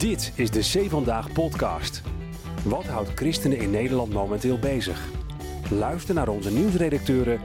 Dit 0.00 0.32
is 0.36 0.50
de 0.50 0.62
Zee 0.62 0.88
Vandaag 0.88 1.32
podcast. 1.32 2.02
Wat 2.64 2.86
houdt 2.86 3.10
christenen 3.10 3.58
in 3.58 3.70
Nederland 3.70 4.12
momenteel 4.12 4.58
bezig? 4.58 5.08
Luister 5.70 6.14
naar 6.14 6.28
onze 6.28 6.52
nieuwsredacteuren 6.52 7.40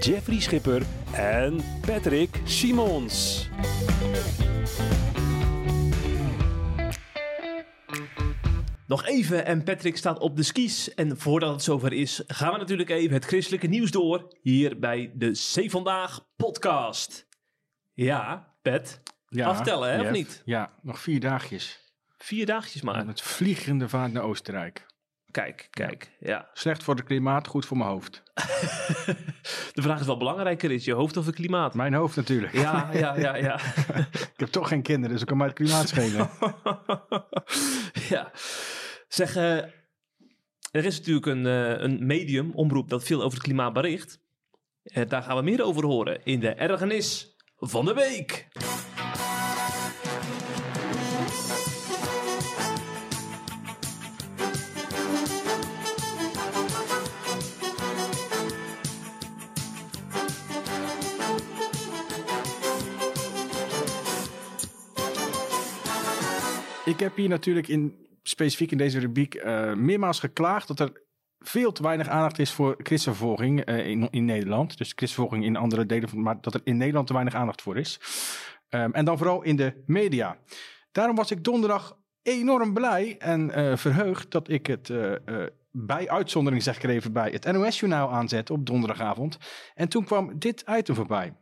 Jeffrey 0.00 0.40
Schipper 0.40 0.82
en 1.12 1.60
Patrick 1.86 2.40
Simons. 2.44 3.48
Nog 8.86 9.06
even 9.06 9.44
en 9.44 9.64
Patrick 9.64 9.96
staat 9.96 10.18
op 10.18 10.36
de 10.36 10.42
skis. 10.42 10.94
En 10.94 11.18
voordat 11.18 11.52
het 11.52 11.62
zover 11.62 11.92
is, 11.92 12.22
gaan 12.26 12.52
we 12.52 12.58
natuurlijk 12.58 12.90
even 12.90 13.14
het 13.14 13.24
christelijke 13.24 13.66
nieuws 13.66 13.90
door. 13.90 14.36
Hier 14.42 14.78
bij 14.78 15.12
de 15.14 15.30
C 15.30 15.70
Vandaag 15.70 16.28
podcast. 16.36 17.28
Ja, 17.92 18.54
Pet. 18.62 19.02
Ja, 19.28 19.46
Aftellen, 19.46 19.92
hè, 19.92 20.00
of 20.00 20.10
niet? 20.10 20.42
Ja, 20.44 20.72
nog 20.82 21.00
vier 21.00 21.20
dagjes. 21.20 21.87
Vier 22.18 22.46
dagjes 22.46 22.82
maar. 22.82 23.06
Met 23.06 23.20
vliegende 23.20 23.88
vaart 23.88 24.12
naar 24.12 24.22
Oostenrijk. 24.22 24.86
Kijk, 25.30 25.68
kijk. 25.70 26.10
Ja. 26.20 26.48
Slecht 26.52 26.82
voor 26.82 26.94
het 26.94 27.04
klimaat, 27.04 27.46
goed 27.46 27.66
voor 27.66 27.76
mijn 27.76 27.90
hoofd. 27.90 28.22
De 29.74 29.82
vraag 29.82 30.00
is 30.00 30.06
wel 30.06 30.16
belangrijker, 30.16 30.70
is 30.70 30.84
je 30.84 30.92
hoofd 30.92 31.16
of 31.16 31.26
het 31.26 31.34
klimaat? 31.34 31.74
Mijn 31.74 31.94
hoofd 31.94 32.16
natuurlijk. 32.16 32.52
Ja, 32.52 32.90
ja, 32.92 33.18
ja, 33.26 33.36
ja. 33.36 33.60
Ik 34.12 34.32
heb 34.36 34.48
toch 34.48 34.68
geen 34.68 34.82
kinderen, 34.82 35.10
dus 35.10 35.20
ik 35.20 35.26
kan 35.26 35.36
mij 35.36 35.46
het 35.46 35.56
klimaat 35.56 35.88
schelen. 35.88 36.30
ja. 38.14 38.30
Zeg, 39.08 39.36
eh, 39.36 39.56
er 40.70 40.84
is 40.84 40.98
natuurlijk 40.98 41.26
een, 41.26 41.46
eh, 41.46 41.82
een 41.82 42.06
medium, 42.06 42.52
omroep, 42.54 42.88
dat 42.88 43.04
veel 43.04 43.22
over 43.22 43.38
het 43.38 43.46
klimaat 43.46 43.72
bericht. 43.72 44.20
Eh, 44.82 45.08
daar 45.08 45.22
gaan 45.22 45.36
we 45.36 45.42
meer 45.42 45.62
over 45.64 45.84
horen 45.84 46.24
in 46.24 46.40
de 46.40 46.50
ergernis 46.50 47.36
van 47.56 47.84
de 47.84 47.94
week. 47.94 48.48
Ik 66.98 67.04
heb 67.04 67.16
hier 67.16 67.28
natuurlijk 67.28 67.68
in, 67.68 68.06
specifiek 68.22 68.70
in 68.70 68.78
deze 68.78 68.98
rubriek 68.98 69.34
eh, 69.34 69.74
meermaals 69.74 70.20
geklaagd 70.20 70.68
dat 70.68 70.80
er 70.80 71.02
veel 71.38 71.72
te 71.72 71.82
weinig 71.82 72.08
aandacht 72.08 72.38
is 72.38 72.52
voor 72.52 72.76
christenvervolging 72.82 73.60
eh, 73.60 73.86
in, 73.86 74.08
in 74.10 74.24
Nederland. 74.24 74.78
Dus 74.78 74.92
christenvervolging 74.96 75.44
in 75.44 75.56
andere 75.56 75.86
delen 75.86 76.08
van, 76.08 76.22
maar 76.22 76.40
dat 76.40 76.54
er 76.54 76.60
in 76.64 76.76
Nederland 76.76 77.06
te 77.06 77.12
weinig 77.12 77.34
aandacht 77.34 77.62
voor 77.62 77.76
is. 77.76 78.00
Ehm, 78.68 78.90
en 78.92 79.04
dan 79.04 79.18
vooral 79.18 79.42
in 79.42 79.56
de 79.56 79.82
media. 79.86 80.38
Daarom 80.92 81.16
was 81.16 81.30
ik 81.30 81.44
donderdag 81.44 81.98
enorm 82.22 82.74
blij 82.74 83.16
en 83.18 83.50
eh, 83.50 83.76
verheugd 83.76 84.30
dat 84.30 84.48
ik 84.48 84.66
het 84.66 84.92
bij 85.70 86.08
uitzondering, 86.08 86.62
zeg 86.62 86.76
ik 86.76 86.90
even 86.90 87.12
bij, 87.12 87.30
het 87.30 87.52
NOS-journaal 87.52 88.10
aanzette 88.10 88.52
op 88.52 88.66
donderdagavond. 88.66 89.38
En 89.74 89.88
toen 89.88 90.04
kwam 90.04 90.38
dit 90.38 90.64
item 90.68 90.94
voorbij. 90.94 91.34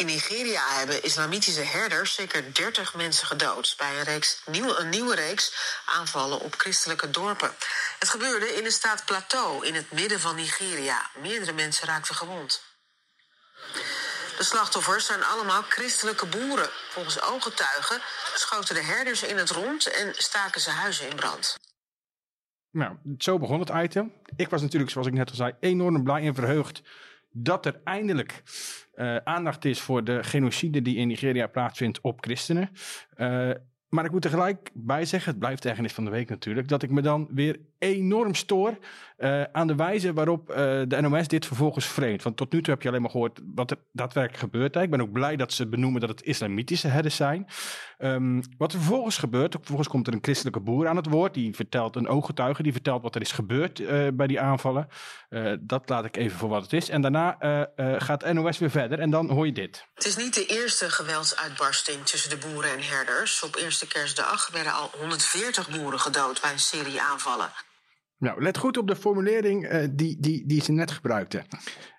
In 0.00 0.06
Nigeria 0.06 0.62
hebben 0.68 1.02
islamitische 1.02 1.62
herders 1.62 2.14
zeker 2.14 2.54
30 2.54 2.94
mensen 2.94 3.26
gedood 3.26 3.74
bij 3.78 3.98
een, 3.98 4.04
reeks, 4.04 4.42
nieuw, 4.46 4.78
een 4.78 4.88
nieuwe 4.88 5.14
reeks 5.14 5.54
aanvallen 5.86 6.40
op 6.40 6.54
christelijke 6.56 7.10
dorpen. 7.10 7.50
Het 7.98 8.08
gebeurde 8.08 8.46
in 8.46 8.64
de 8.64 8.70
staat 8.70 9.04
Plateau 9.04 9.66
in 9.66 9.74
het 9.74 9.92
midden 9.92 10.20
van 10.20 10.36
Nigeria. 10.36 11.10
Meerdere 11.22 11.52
mensen 11.52 11.86
raakten 11.86 12.14
gewond. 12.14 12.62
De 14.38 14.44
slachtoffers 14.44 15.06
zijn 15.06 15.24
allemaal 15.24 15.62
christelijke 15.62 16.26
boeren. 16.26 16.68
Volgens 16.90 17.22
ooggetuigen 17.22 18.00
schoten 18.34 18.74
de 18.74 18.82
herders 18.82 19.22
in 19.22 19.36
het 19.36 19.50
rond 19.50 19.86
en 19.86 20.14
staken 20.16 20.60
ze 20.60 20.70
huizen 20.70 21.08
in 21.10 21.16
brand. 21.16 21.58
Nou, 22.70 22.96
zo 23.18 23.38
begon 23.38 23.60
het 23.60 23.70
item. 23.74 24.12
Ik 24.36 24.48
was 24.48 24.60
natuurlijk, 24.60 24.90
zoals 24.90 25.06
ik 25.06 25.12
net 25.12 25.30
al 25.30 25.36
zei, 25.36 25.54
enorm 25.60 26.02
blij 26.02 26.26
en 26.26 26.34
verheugd 26.34 26.82
dat 27.32 27.66
er 27.66 27.80
eindelijk 27.84 28.42
eh, 29.00 29.16
aandacht 29.16 29.64
is 29.64 29.80
voor 29.80 30.04
de 30.04 30.22
genocide 30.22 30.82
die 30.82 30.96
in 30.96 31.08
Nigeria 31.08 31.46
plaatsvindt 31.46 32.00
op 32.00 32.18
christenen. 32.20 32.70
Eh, 33.16 33.50
maar 33.88 34.04
ik 34.04 34.10
moet 34.10 34.24
er 34.24 34.30
gelijk 34.30 34.70
bij 34.74 35.04
zeggen, 35.04 35.30
het 35.30 35.38
blijft 35.40 35.64
ergernis 35.64 35.92
van 35.92 36.04
de 36.04 36.10
week 36.10 36.28
natuurlijk, 36.28 36.68
dat 36.68 36.82
ik 36.82 36.90
me 36.90 37.02
dan 37.02 37.28
weer 37.30 37.60
enorm 37.80 38.34
stoor 38.34 38.78
eh, 39.20 39.42
aan 39.52 39.66
de 39.66 39.74
wijze 39.74 40.12
waarop 40.12 40.50
eh, 40.50 40.56
de 40.86 41.00
NOS 41.00 41.28
dit 41.28 41.46
vervolgens 41.46 41.86
vreemd. 41.86 42.22
Want 42.22 42.36
tot 42.36 42.52
nu 42.52 42.62
toe 42.62 42.72
heb 42.72 42.82
je 42.82 42.88
alleen 42.88 43.00
maar 43.00 43.10
gehoord 43.10 43.40
wat 43.54 43.70
er 43.70 43.76
daadwerkelijk 43.92 44.42
gebeurt. 44.42 44.74
Hè. 44.74 44.82
Ik 44.82 44.90
ben 44.90 45.00
ook 45.00 45.12
blij 45.12 45.36
dat 45.36 45.52
ze 45.52 45.66
benoemen 45.66 46.00
dat 46.00 46.10
het 46.10 46.22
islamitische 46.22 46.88
herders 46.88 47.16
zijn. 47.16 47.46
Ehm, 47.98 48.42
wat 48.58 48.72
er 48.72 48.78
vervolgens 48.78 49.18
gebeurt, 49.18 49.54
vervolgens 49.54 49.88
komt 49.88 50.06
er 50.06 50.12
een 50.12 50.22
christelijke 50.22 50.60
boer 50.60 50.88
aan 50.88 50.96
het 50.96 51.08
woord. 51.08 51.34
Die 51.34 51.54
vertelt 51.54 51.96
een 51.96 52.08
ooggetuige, 52.08 52.62
die 52.62 52.72
vertelt 52.72 53.02
wat 53.02 53.14
er 53.14 53.20
is 53.20 53.32
gebeurd 53.32 53.80
eh, 53.80 54.06
bij 54.12 54.26
die 54.26 54.40
aanvallen. 54.40 54.88
Dat 55.60 55.88
laat 55.88 56.04
ik 56.04 56.16
even 56.16 56.38
voor 56.38 56.48
wat 56.48 56.62
het 56.62 56.72
is. 56.72 56.88
En 56.88 57.02
daarna 57.02 57.36
gaat 57.98 58.32
NOS 58.32 58.58
weer 58.58 58.70
verder 58.70 58.98
en 58.98 59.10
dan 59.10 59.30
hoor 59.30 59.46
je 59.46 59.52
dit. 59.52 59.86
Het 59.94 60.06
is 60.06 60.16
niet 60.16 60.34
de 60.34 60.46
eerste 60.46 60.90
geweldsuitbarsting 60.90 62.06
tussen 62.06 62.30
de 62.30 62.46
boeren 62.48 62.70
en 62.70 62.82
herders. 62.82 63.42
Op 63.42 63.56
eerste 63.56 63.86
kerstdag 63.86 64.50
werden 64.52 64.72
al 64.72 64.90
140 64.98 65.70
boeren 65.70 66.00
gedood 66.00 66.40
bij 66.40 66.52
een 66.52 66.58
serie 66.58 67.00
aanvallen. 67.00 67.50
Nou, 68.20 68.42
let 68.42 68.58
goed 68.58 68.76
op 68.76 68.86
de 68.86 68.96
formulering 68.96 69.66
eh, 69.66 69.88
die, 69.92 70.16
die, 70.20 70.46
die 70.46 70.62
ze 70.62 70.72
net 70.72 70.90
gebruikten. 70.90 71.44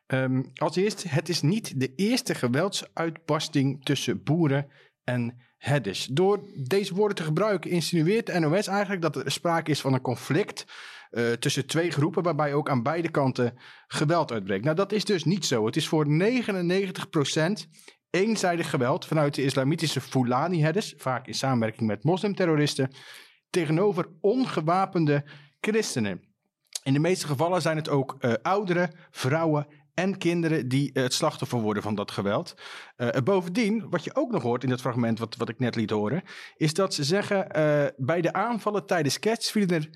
Ehm, 0.07 0.43
als 0.55 0.75
eerst, 0.75 1.03
het 1.07 1.29
is 1.29 1.41
niet 1.41 1.79
de 1.79 1.93
eerste 1.95 2.35
geweldsuitbarsting 2.35 3.85
tussen 3.85 4.23
boeren 4.23 4.67
en 5.03 5.37
herders. 5.57 6.05
Door 6.05 6.49
deze 6.67 6.93
woorden 6.93 7.17
te 7.17 7.23
gebruiken 7.23 7.71
insinueert 7.71 8.39
NOS 8.39 8.67
eigenlijk 8.67 9.01
dat 9.01 9.15
er 9.15 9.31
sprake 9.31 9.71
is 9.71 9.81
van 9.81 9.93
een 9.93 10.01
conflict 10.01 10.65
eh, 11.09 11.31
tussen 11.31 11.65
twee 11.65 11.91
groepen, 11.91 12.23
waarbij 12.23 12.53
ook 12.53 12.69
aan 12.69 12.83
beide 12.83 13.09
kanten 13.09 13.57
geweld 13.87 14.31
uitbreekt. 14.31 14.63
Nou, 14.63 14.75
dat 14.75 14.91
is 14.91 15.05
dus 15.05 15.23
niet 15.23 15.45
zo. 15.45 15.65
Het 15.65 15.75
is 15.75 15.87
voor 15.87 16.05
99% 16.05 17.67
eenzijdig 18.09 18.69
geweld 18.69 19.05
vanuit 19.05 19.35
de 19.35 19.43
islamitische 19.43 20.01
Fulani-herders, 20.01 20.93
vaak 20.97 21.27
in 21.27 21.33
samenwerking 21.33 21.87
met 21.87 22.03
moslimterroristen, 22.03 22.91
tegenover 23.49 24.07
ongewapende 24.19 25.23
christenen. 25.61 26.21
In 26.83 26.93
de 26.93 26.99
meeste 26.99 27.27
gevallen 27.27 27.61
zijn 27.61 27.77
het 27.77 27.89
ook 27.89 28.15
eh, 28.19 28.33
ouderen, 28.41 28.95
vrouwen 29.11 29.67
en 29.93 30.17
kinderen 30.17 30.67
die 30.67 30.93
eh, 30.93 31.03
het 31.03 31.13
slachtoffer 31.13 31.59
worden 31.59 31.83
van 31.83 31.95
dat 31.95 32.11
geweld. 32.11 32.55
Eh, 32.95 33.21
bovendien, 33.23 33.89
wat 33.89 34.03
je 34.03 34.15
ook 34.15 34.31
nog 34.31 34.43
hoort 34.43 34.63
in 34.63 34.69
dat 34.69 34.81
fragment 34.81 35.19
wat, 35.19 35.35
wat 35.35 35.49
ik 35.49 35.59
net 35.59 35.75
liet 35.75 35.89
horen, 35.89 36.23
is 36.55 36.73
dat 36.73 36.93
ze 36.93 37.03
zeggen 37.03 37.47
bij 37.97 38.21
de 38.21 38.33
aanvallen 38.33 38.85
tijdens 38.85 39.19
kerst 39.19 39.51
vielen 39.51 39.69
er 39.69 39.89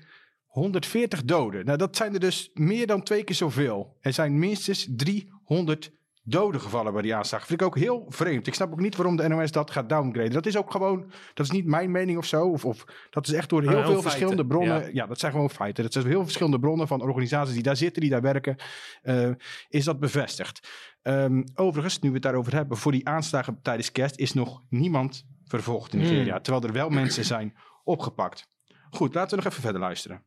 140 0.46 1.24
doden. 1.24 1.64
Nou, 1.64 1.78
dat 1.78 1.96
zijn 1.96 2.14
er 2.14 2.20
dus 2.20 2.50
meer 2.54 2.86
dan 2.86 3.02
twee 3.02 3.24
keer 3.24 3.34
zoveel. 3.34 3.96
Er 4.00 4.12
zijn 4.12 4.38
minstens 4.38 4.86
300 4.90 5.92
doden 6.28 6.60
gevallen 6.60 6.92
bij 6.92 7.02
die 7.02 7.14
aanslag. 7.14 7.46
Vind 7.46 7.60
ik 7.60 7.66
ook 7.66 7.78
heel 7.78 8.04
vreemd. 8.08 8.46
Ik 8.46 8.54
snap 8.54 8.72
ook 8.72 8.80
niet 8.80 8.96
waarom 8.96 9.16
de 9.16 9.28
NOS 9.28 9.50
dat 9.50 9.70
gaat 9.70 9.88
downgraden. 9.88 10.32
Dat 10.32 10.46
is 10.46 10.56
ook 10.56 10.70
gewoon, 10.70 11.10
dat 11.34 11.46
is 11.46 11.52
niet 11.52 11.66
mijn 11.66 11.90
mening 11.90 12.18
of 12.18 12.24
zo. 12.26 12.48
Of, 12.50 12.64
of 12.64 12.84
dat 13.10 13.26
is 13.26 13.32
echt 13.32 13.48
door 13.48 13.60
heel 13.60 13.70
heel 13.70 13.78
veel 13.78 13.86
feiten, 13.92 14.10
verschillende 14.10 14.46
bronnen. 14.46 14.80
ja. 14.80 14.90
Ja. 14.92 15.06
dat 15.06 15.18
zijn 15.18 15.32
gewoon 15.32 15.50
feiten. 15.50 15.82
Dat 15.84 15.92
zijn 15.92 16.06
heel 16.06 16.22
verschillende 16.22 16.58
bronnen 16.58 16.88
van 16.88 17.02
organisaties 17.02 17.54
die 17.54 17.62
daar 17.62 17.76
zitten, 17.76 18.00
die 18.02 18.10
daar 18.10 18.20
werken. 18.22 18.56
eh, 19.02 19.30
is 19.68 19.84
dat 19.84 20.00
bevestigd. 20.00 20.68
Ehm, 21.02 21.42
overigens, 21.54 21.98
nu 21.98 22.08
we 22.08 22.14
het 22.14 22.22
daarover 22.24 22.54
hebben, 22.54 22.76
voor 22.76 22.92
die 22.92 23.08
aanslagen 23.08 23.58
tijdens 23.62 23.92
kerst 23.92 24.16
is 24.18 24.32
nog 24.32 24.62
niemand 24.68 25.26
vervolgd 25.44 25.92
in 25.92 25.98
Nigeria. 25.98 26.40
Terwijl 26.40 26.64
er 26.64 26.72
wel 26.72 26.88
mensen 26.88 27.24
zijn 27.24 27.54
opgepakt. 27.84 28.48
Goed, 28.90 29.14
laten 29.14 29.30
we 29.30 29.36
nog 29.36 29.52
even 29.52 29.62
verder 29.62 29.80
luisteren. 29.80 30.24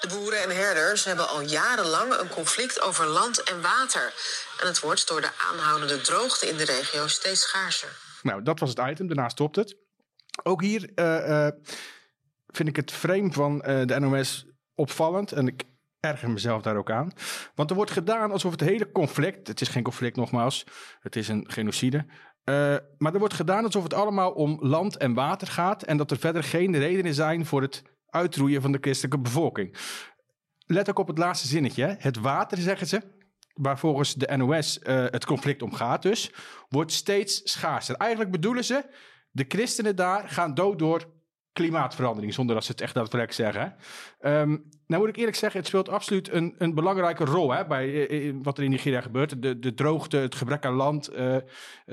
De 0.00 0.08
boeren 0.08 0.42
en 0.42 0.56
herders 0.56 1.04
hebben 1.04 1.28
al 1.28 1.40
jarenlang 1.40 2.14
een 2.14 2.28
conflict 2.28 2.80
over 2.80 3.06
land 3.06 3.42
en 3.42 3.62
water. 3.62 4.12
En 4.60 4.66
het 4.66 4.80
wordt 4.80 5.08
door 5.08 5.20
de 5.20 5.30
aanhoudende 5.50 6.00
droogte 6.00 6.48
in 6.48 6.56
de 6.56 6.64
regio 6.64 7.06
steeds 7.06 7.40
schaarser. 7.40 7.88
Nou, 8.22 8.42
dat 8.42 8.58
was 8.58 8.68
het 8.68 8.78
item. 8.78 9.06
Daarna 9.06 9.28
stopt 9.28 9.56
het. 9.56 9.76
Ook 10.42 10.62
hier 10.62 10.90
eh, 10.94 11.46
eh, 11.46 11.52
vind 12.46 12.68
ik 12.68 12.76
het 12.76 12.92
frame 12.92 13.32
van 13.32 13.62
eh, 13.62 13.86
de 13.86 14.00
NOS 14.00 14.46
opvallend. 14.74 15.32
En 15.32 15.46
ik 15.46 15.62
erger 16.00 16.30
mezelf 16.30 16.62
daar 16.62 16.76
ook 16.76 16.90
aan. 16.90 17.12
Want 17.54 17.70
er 17.70 17.76
wordt 17.76 17.90
gedaan 17.90 18.30
alsof 18.30 18.50
het 18.50 18.60
hele 18.60 18.92
conflict... 18.92 19.48
Het 19.48 19.60
is 19.60 19.68
geen 19.68 19.82
conflict 19.82 20.16
nogmaals. 20.16 20.64
Het 21.00 21.16
is 21.16 21.28
een 21.28 21.44
genocide. 21.48 22.06
Maar 22.98 23.12
er 23.12 23.18
wordt 23.18 23.34
gedaan 23.34 23.64
alsof 23.64 23.82
het 23.82 23.94
allemaal 23.94 24.32
om 24.32 24.58
land 24.60 24.96
en 24.96 25.14
water 25.14 25.48
gaat. 25.48 25.82
En 25.82 25.96
dat 25.96 26.10
er 26.10 26.18
verder 26.18 26.44
geen 26.44 26.78
redenen 26.78 27.14
zijn 27.14 27.46
voor 27.46 27.62
het 27.62 27.82
uitroeien 28.10 28.62
van 28.62 28.72
de 28.72 28.78
christelijke 28.80 29.18
bevolking. 29.18 29.76
Let 30.66 30.90
ook 30.90 30.98
op 30.98 31.08
het 31.08 31.18
laatste 31.18 31.46
zinnetje. 31.46 31.84
Hè. 31.84 31.94
Het 31.98 32.18
water, 32.18 32.58
zeggen 32.58 32.86
ze, 32.86 33.02
waar 33.54 33.78
volgens 33.78 34.14
de 34.14 34.36
NOS 34.36 34.78
eh, 34.78 35.04
het 35.04 35.24
conflict 35.24 35.62
om 35.62 35.72
gaat 35.72 36.02
dus, 36.02 36.32
wordt 36.68 36.92
steeds 36.92 37.40
schaarser. 37.44 37.94
Eigenlijk 37.94 38.30
bedoelen 38.30 38.64
ze, 38.64 38.84
de 39.30 39.44
christenen 39.48 39.96
daar 39.96 40.28
gaan 40.28 40.54
dood 40.54 40.78
door 40.78 41.16
klimaatverandering, 41.58 42.34
zonder 42.34 42.54
dat 42.54 42.64
ze 42.64 42.70
het 42.70 42.80
echt 42.80 42.94
daadwerkelijk 42.94 43.32
zeggen. 43.32 43.74
Ehm, 44.20 44.56
nou 44.86 45.00
moet 45.00 45.08
ik 45.08 45.16
eerlijk 45.16 45.36
zeggen, 45.36 45.58
het 45.58 45.68
speelt 45.68 45.88
absoluut 45.88 46.32
een, 46.32 46.54
een 46.58 46.74
belangrijke 46.74 47.24
rol 47.24 47.52
hè, 47.52 47.66
bij 47.66 48.08
eh, 48.08 48.34
wat 48.42 48.58
er 48.58 48.64
in 48.64 48.70
Nigeria 48.70 49.00
gebeurt. 49.00 49.42
De, 49.42 49.58
de 49.58 49.74
droogte, 49.74 50.16
het 50.16 50.34
gebrek 50.34 50.64
aan 50.64 50.74
land, 50.74 51.12
uh, 51.12 51.36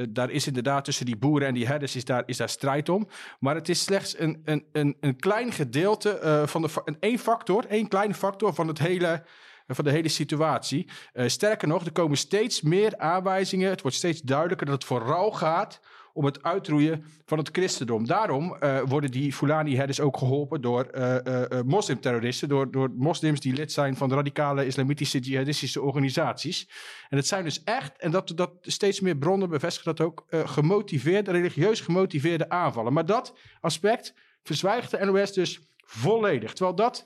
daar 0.09 0.29
is 0.29 0.47
inderdaad 0.47 0.85
tussen 0.85 1.05
die 1.05 1.17
boeren 1.17 1.47
en 1.47 1.53
die 1.53 1.67
herders 1.67 1.95
is 1.95 2.05
daar, 2.05 2.23
is 2.25 2.37
daar 2.37 2.49
strijd 2.49 2.89
om. 2.89 3.07
Maar 3.39 3.55
het 3.55 3.69
is 3.69 3.83
slechts 3.83 4.19
een, 4.19 4.41
een, 4.45 4.65
een, 4.71 4.97
een 4.99 5.15
klein 5.15 5.51
gedeelte 5.51 6.43
van 6.45 6.61
de, 6.61 6.69
een 6.85 6.97
één 6.99 7.19
factor, 7.19 7.65
één 7.65 7.87
kleine 7.87 8.13
factor 8.13 8.53
van 8.53 8.67
het 8.67 8.79
hele 8.79 9.23
van 9.67 9.85
de 9.85 9.91
hele 9.91 10.09
situatie. 10.09 10.89
Sterker 11.25 11.67
nog, 11.67 11.85
er 11.85 11.91
komen 11.91 12.17
steeds 12.17 12.61
meer 12.61 12.97
aanwijzingen. 12.97 13.69
Het 13.69 13.81
wordt 13.81 13.97
steeds 13.97 14.21
duidelijker 14.21 14.65
dat 14.65 14.75
het 14.75 14.85
vooral 14.85 15.31
gaat 15.31 15.79
om 16.15 16.25
het 16.25 16.43
uitroeien 16.43 17.03
van 17.25 17.37
het 17.37 17.49
christendom. 17.51 18.07
Daarom 18.07 18.55
uh, 18.59 18.81
worden 18.85 19.11
die 19.11 19.33
Fulani-herders 19.33 19.99
ook 19.99 20.17
geholpen 20.17 20.61
door 20.61 20.87
uh, 20.93 21.17
moslimterroristen, 21.65 22.49
door, 22.49 22.71
door 22.71 22.91
moslims 22.95 23.39
die 23.39 23.53
lid 23.53 23.71
zijn 23.71 23.95
van 23.95 24.13
radicale 24.13 24.65
islamitische 24.65 25.19
jihadistische 25.19 25.81
organisaties. 25.81 26.69
En 27.09 27.17
het 27.17 27.27
zijn 27.27 27.43
dus 27.43 27.63
echt, 27.63 27.97
en 27.97 28.11
dat, 28.11 28.31
dat 28.35 28.51
steeds 28.61 28.99
meer 28.99 29.17
bronnen 29.17 29.49
bevestigen 29.49 29.95
dat 29.95 30.05
ook, 30.05 30.25
gemotiveerde, 30.29 31.31
religieus 31.31 31.81
gemotiveerde 31.81 32.49
aanvallen. 32.49 32.93
Maar 32.93 33.05
dat 33.05 33.37
aspect 33.59 34.13
verzwijgt 34.43 34.91
de 34.91 35.05
NOS 35.05 35.33
dus 35.33 35.69
volledig. 35.77 36.53
Terwijl 36.53 36.75
dat 36.75 37.05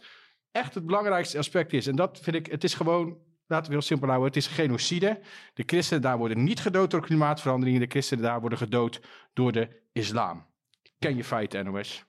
echt 0.51 0.73
het 0.73 0.85
belangrijkste 0.85 1.37
aspect 1.37 1.73
is. 1.73 1.87
En 1.87 1.95
dat 1.95 2.19
vind 2.21 2.35
ik, 2.35 2.45
het 2.45 2.63
is 2.63 2.73
gewoon, 2.73 3.17
laten 3.49 3.67
we 3.67 3.71
heel 3.71 3.81
simpel 3.81 4.07
houden, 4.07 4.27
het 4.27 4.37
is 4.37 4.47
genocide. 4.47 5.19
De 5.53 5.63
christenen 5.65 6.01
daar 6.01 6.17
worden 6.17 6.43
niet 6.43 6.59
gedood 6.59 6.91
door 6.91 7.01
klimaatverandering. 7.01 7.79
De 7.79 7.85
christenen 7.87 8.23
daar 8.23 8.39
worden 8.39 8.57
gedood 8.57 9.01
door 9.33 9.51
de 9.51 9.67
islam. 9.91 10.45
Ken 10.99 11.15
je 11.15 11.23
feiten, 11.23 11.65
NOS? 11.65 12.05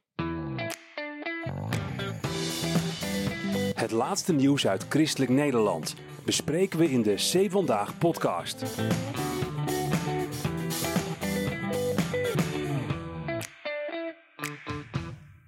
Het 3.74 3.90
laatste 3.90 4.32
nieuws 4.32 4.66
uit 4.66 4.86
christelijk 4.88 5.30
Nederland 5.30 5.94
bespreken 6.24 6.78
we 6.78 6.90
in 6.90 7.02
de 7.02 7.14
C 7.14 7.50
Vandaag 7.50 7.98
podcast. 7.98 8.76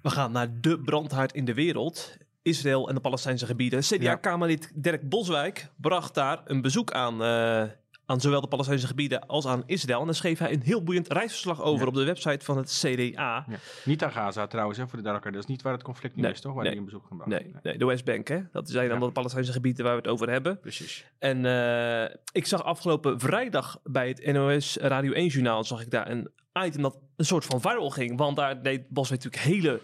We 0.01 0.09
gaan 0.09 0.31
naar 0.31 0.47
de 0.61 0.79
brandhaard 0.79 1.33
in 1.33 1.45
de 1.45 1.53
wereld. 1.53 2.17
Israël 2.43 2.89
en 2.89 2.95
de 2.95 3.01
Palestijnse 3.01 3.45
gebieden. 3.45 3.79
CDA-Kamerlid 3.79 4.71
Dirk 4.75 5.09
Boswijk 5.09 5.69
bracht 5.75 6.13
daar 6.13 6.41
een 6.45 6.61
bezoek 6.61 6.91
aan, 6.91 7.21
uh, 7.21 7.63
aan 8.05 8.21
zowel 8.21 8.41
de 8.41 8.47
Palestijnse 8.47 8.87
gebieden 8.87 9.27
als 9.27 9.47
aan 9.47 9.63
Israël. 9.65 9.99
En 9.99 10.05
daar 10.05 10.15
schreef 10.15 10.39
hij 10.39 10.53
een 10.53 10.61
heel 10.61 10.83
boeiend 10.83 11.07
reisverslag 11.07 11.61
over 11.61 11.87
op 11.87 11.93
de 11.93 12.03
website 12.03 12.45
van 12.45 12.57
het 12.57 12.81
CDA. 12.81 13.45
Ja. 13.47 13.59
Niet 13.85 14.03
aan 14.03 14.11
Gaza 14.11 14.47
trouwens, 14.47 14.77
hè, 14.77 14.87
voor 14.87 14.97
de 14.97 15.03
duidelijkheid. 15.03 15.35
Dat 15.35 15.43
is 15.43 15.49
niet 15.49 15.61
waar 15.61 15.73
het 15.73 15.83
conflict 15.83 16.15
nu 16.15 16.27
is, 16.27 16.41
toch? 16.41 16.53
Waar 16.53 16.63
nee, 16.63 16.71
hij 16.71 16.79
een 16.79 16.85
bezoek 16.85 17.05
gaat 17.09 17.27
nee, 17.27 17.55
nee, 17.63 17.77
de 17.77 17.85
Westbank, 17.85 18.27
hè. 18.27 18.39
Dat 18.51 18.69
zijn 18.69 18.89
dan 18.89 18.99
de 18.99 19.11
Palestijnse 19.11 19.51
gebieden 19.51 19.83
waar 19.85 19.95
we 19.95 20.01
het 20.01 20.09
over 20.11 20.29
hebben. 20.29 20.59
Precies. 20.59 21.05
En 21.19 21.43
uh, 21.43 22.03
ik 22.31 22.45
zag 22.45 22.63
afgelopen 22.63 23.19
vrijdag 23.19 23.79
bij 23.83 24.07
het 24.07 24.25
NOS 24.25 24.77
Radio 24.77 25.29
1-journaal... 25.29 25.63
zag 25.63 25.81
ik 25.81 25.91
daar 25.91 26.09
een 26.09 26.31
item 26.53 26.81
dat 26.81 26.97
een 27.15 27.25
soort 27.25 27.45
van 27.45 27.61
viral 27.61 27.89
ging. 27.89 28.17
Want 28.17 28.35
daar 28.35 28.63
deed 28.63 28.89
Boswijk 28.89 29.23
natuurlijk 29.23 29.53
hele 29.53 29.81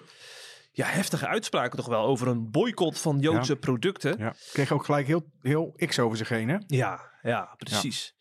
ja, 0.80 0.86
heftige 0.86 1.28
uitspraken 1.28 1.78
toch 1.78 1.88
wel 1.88 2.06
over 2.06 2.28
een 2.28 2.52
boycott 2.52 3.00
van 3.00 3.20
Joodse 3.20 3.56
producten. 3.56 4.16
Ja. 4.18 4.34
Kreeg 4.54 4.72
ook 4.72 4.86
gelijk 4.86 5.08
heel, 5.08 5.24
heel 5.42 5.74
X 5.86 6.00
over 6.00 6.18
zich 6.18 6.30
heen, 6.30 6.50
hè? 6.50 6.58
Ja, 6.68 7.12
ja 7.22 7.54
precies. 7.58 8.16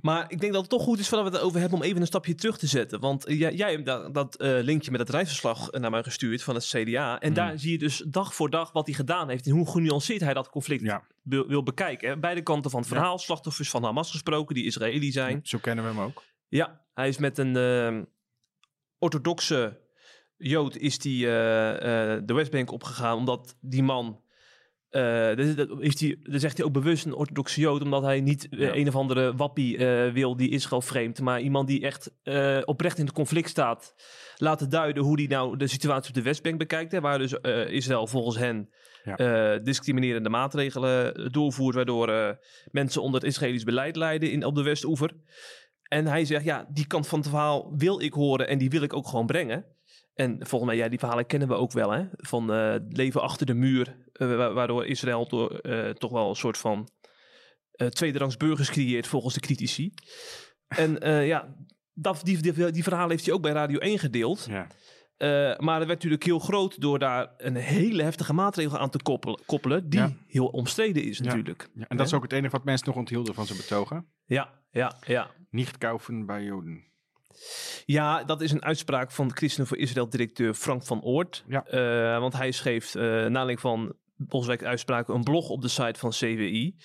Maar 0.00 0.24
ik 0.30 0.40
denk 0.40 0.52
dat 0.52 0.60
het 0.60 0.70
toch 0.70 0.82
goed 0.82 0.98
is 0.98 1.08
voordat 1.08 1.28
we 1.28 1.36
het 1.36 1.46
over 1.46 1.60
hebben 1.60 1.78
om 1.78 1.84
even 1.84 2.00
een 2.00 2.06
stapje 2.06 2.34
terug 2.34 2.58
te 2.58 2.66
zetten. 2.66 3.00
Want 3.00 3.24
jij, 3.26 3.54
jij 3.54 3.70
hebt 3.70 3.86
dat, 3.86 4.14
dat 4.14 4.42
uh, 4.42 4.58
linkje 4.60 4.90
met 4.90 5.00
het 5.00 5.10
reisverslag 5.10 5.70
naar 5.70 5.90
mij 5.90 6.02
gestuurd 6.02 6.42
van 6.42 6.54
het 6.54 6.64
CDA. 6.64 7.20
En 7.20 7.28
mm. 7.28 7.34
daar 7.34 7.58
zie 7.58 7.72
je 7.72 7.78
dus 7.78 8.04
dag 8.06 8.34
voor 8.34 8.50
dag 8.50 8.72
wat 8.72 8.86
hij 8.86 8.94
gedaan 8.94 9.28
heeft 9.28 9.46
en 9.46 9.52
hoe 9.52 9.70
genuanceerd 9.70 10.20
hij 10.20 10.34
dat 10.34 10.50
conflict 10.50 10.82
ja. 10.82 11.04
wil, 11.22 11.46
wil, 11.46 11.62
bekijken. 11.62 12.20
Beide 12.20 12.42
kanten 12.42 12.70
van 12.70 12.80
het 12.80 12.88
verhaal, 12.88 13.18
slachtoffers 13.18 13.70
van 13.70 13.84
Hamas 13.84 14.10
gesproken, 14.10 14.54
die 14.54 14.64
Israëli 14.64 15.12
zijn. 15.12 15.40
zo 15.42 15.58
kennen 15.58 15.84
we 15.84 15.90
hem 15.90 16.00
ook. 16.00 16.22
Ja, 16.48 16.84
hij 16.94 17.08
is 17.08 17.18
met 17.18 17.38
een 17.38 17.56
uh, 17.56 18.02
orthodoxe 18.98 19.82
Jood 20.36 20.76
is 20.76 20.98
die 20.98 21.24
uh, 21.24 21.30
uh, 21.30 21.78
de 22.24 22.34
Westbank 22.34 22.72
opgegaan 22.72 23.16
omdat 23.16 23.56
die 23.60 23.82
man. 23.82 24.22
Uh, 24.90 25.00
heeft 25.80 26.00
hij, 26.00 26.18
dan 26.22 26.40
zegt 26.40 26.56
hij 26.56 26.66
ook 26.66 26.72
bewust 26.72 27.04
een 27.04 27.14
orthodoxe 27.14 27.60
Jood, 27.60 27.82
omdat 27.82 28.02
hij 28.02 28.20
niet 28.20 28.46
ja. 28.50 28.74
een 28.74 28.88
of 28.88 28.96
andere 28.96 29.34
wappie 29.34 29.78
wil 30.12 30.36
die 30.36 30.50
Israël 30.50 30.82
vreemd, 30.82 31.20
maar 31.20 31.40
iemand 31.40 31.68
die 31.68 31.82
echt 31.82 32.10
oprecht 32.64 32.98
in 32.98 33.04
het 33.04 33.14
conflict 33.14 33.48
staat, 33.48 33.94
laten 34.36 34.70
duiden 34.70 35.02
hoe 35.02 35.18
hij 35.18 35.26
nou 35.26 35.56
de 35.56 35.66
situatie 35.66 36.08
op 36.08 36.14
de 36.14 36.22
Westbank 36.22 36.58
bekijkt. 36.58 36.92
Hè, 36.92 37.00
waar 37.00 37.18
dus 37.18 37.32
Israël 37.68 38.06
volgens 38.06 38.36
hen 38.36 38.70
ja. 39.04 39.58
discriminerende 39.58 40.28
maatregelen 40.28 41.32
doorvoert, 41.32 41.74
waardoor 41.74 42.38
mensen 42.70 43.02
onder 43.02 43.20
het 43.20 43.30
Israëlisch 43.30 43.64
beleid 43.64 43.96
lijden 43.96 44.30
in, 44.30 44.44
op 44.44 44.54
de 44.54 44.62
Westoever. 44.62 45.10
En 45.84 46.06
hij 46.06 46.24
zegt, 46.24 46.44
ja, 46.44 46.66
die 46.72 46.86
kant 46.86 47.06
van 47.06 47.18
het 47.18 47.28
verhaal 47.28 47.74
wil 47.76 48.00
ik 48.00 48.12
horen 48.12 48.48
en 48.48 48.58
die 48.58 48.70
wil 48.70 48.82
ik 48.82 48.92
ook 48.92 49.08
gewoon 49.08 49.26
brengen. 49.26 49.64
En 50.14 50.46
volgens 50.46 50.70
mij, 50.70 50.80
ja, 50.80 50.88
die 50.88 50.98
verhalen 50.98 51.26
kennen 51.26 51.48
we 51.48 51.54
ook 51.54 51.72
wel, 51.72 51.90
hè? 51.90 52.04
Van 52.12 52.54
uh, 52.54 52.74
leven 52.88 53.22
achter 53.22 53.46
de 53.46 53.54
muur, 53.54 53.96
uh, 54.12 54.52
waardoor 54.52 54.86
Israël 54.86 55.28
door, 55.28 55.60
uh, 55.62 55.90
toch 55.90 56.10
wel 56.10 56.28
een 56.28 56.36
soort 56.36 56.58
van 56.58 56.88
tweederangs 57.88 58.36
burgers 58.36 58.70
creëert, 58.70 59.06
volgens 59.06 59.34
de 59.34 59.40
critici. 59.40 59.94
En 60.68 60.98
ja, 61.26 61.54
dat, 61.92 62.20
die, 62.22 62.52
die, 62.52 62.70
die 62.70 62.82
verhalen 62.82 63.10
heeft 63.10 63.24
hij 63.24 63.34
ook 63.34 63.42
bij 63.42 63.52
Radio 63.52 63.78
1 63.78 63.98
gedeeld. 63.98 64.48
Ja. 64.50 64.66
maar 65.58 65.78
het 65.78 65.86
werd 65.86 65.88
natuurlijk 65.88 66.24
heel 66.24 66.38
groot 66.38 66.80
door 66.80 66.98
daar 66.98 67.34
een 67.36 67.56
hele 67.56 68.02
heftige 68.02 68.32
maatregel 68.32 68.78
aan 68.78 68.90
te 68.90 69.02
koppelen, 69.02 69.40
koppelen 69.46 69.88
die 69.88 70.00
ja. 70.00 70.16
heel 70.26 70.46
omstreden 70.46 71.02
is 71.04 71.20
natuurlijk. 71.20 71.68
Ja. 71.74 71.84
En 71.88 71.96
dat 71.96 72.06
is 72.06 72.14
ook 72.14 72.22
het 72.22 72.32
enige 72.32 72.56
wat 72.56 72.64
mensen 72.64 72.86
nog 72.86 72.96
onthielden 72.96 73.34
van 73.34 73.46
zijn 73.46 73.58
betogen. 73.58 74.06
Ja, 74.24 74.62
ja, 74.70 74.96
ja. 75.06 75.30
Niet 75.50 75.78
kaufen 75.78 76.26
bij 76.26 76.42
Joden. 76.42 76.93
Ja, 77.84 78.24
dat 78.24 78.40
is 78.40 78.50
een 78.50 78.64
uitspraak 78.64 79.10
van 79.10 79.28
de 79.28 79.34
Christen 79.34 79.66
voor 79.66 79.76
Israël-directeur 79.76 80.54
Frank 80.54 80.84
van 80.84 81.02
Oort. 81.02 81.44
Ja. 81.48 81.64
Uh, 81.70 82.20
want 82.20 82.32
hij 82.32 82.50
schreef, 82.50 82.94
uh, 82.94 83.26
naar 83.26 83.58
van 83.58 83.94
Boswijk 84.16 84.64
uitspraken, 84.64 85.14
een 85.14 85.24
blog 85.24 85.48
op 85.48 85.62
de 85.62 85.68
site 85.68 85.98
van 85.98 86.10
CWI. 86.10 86.76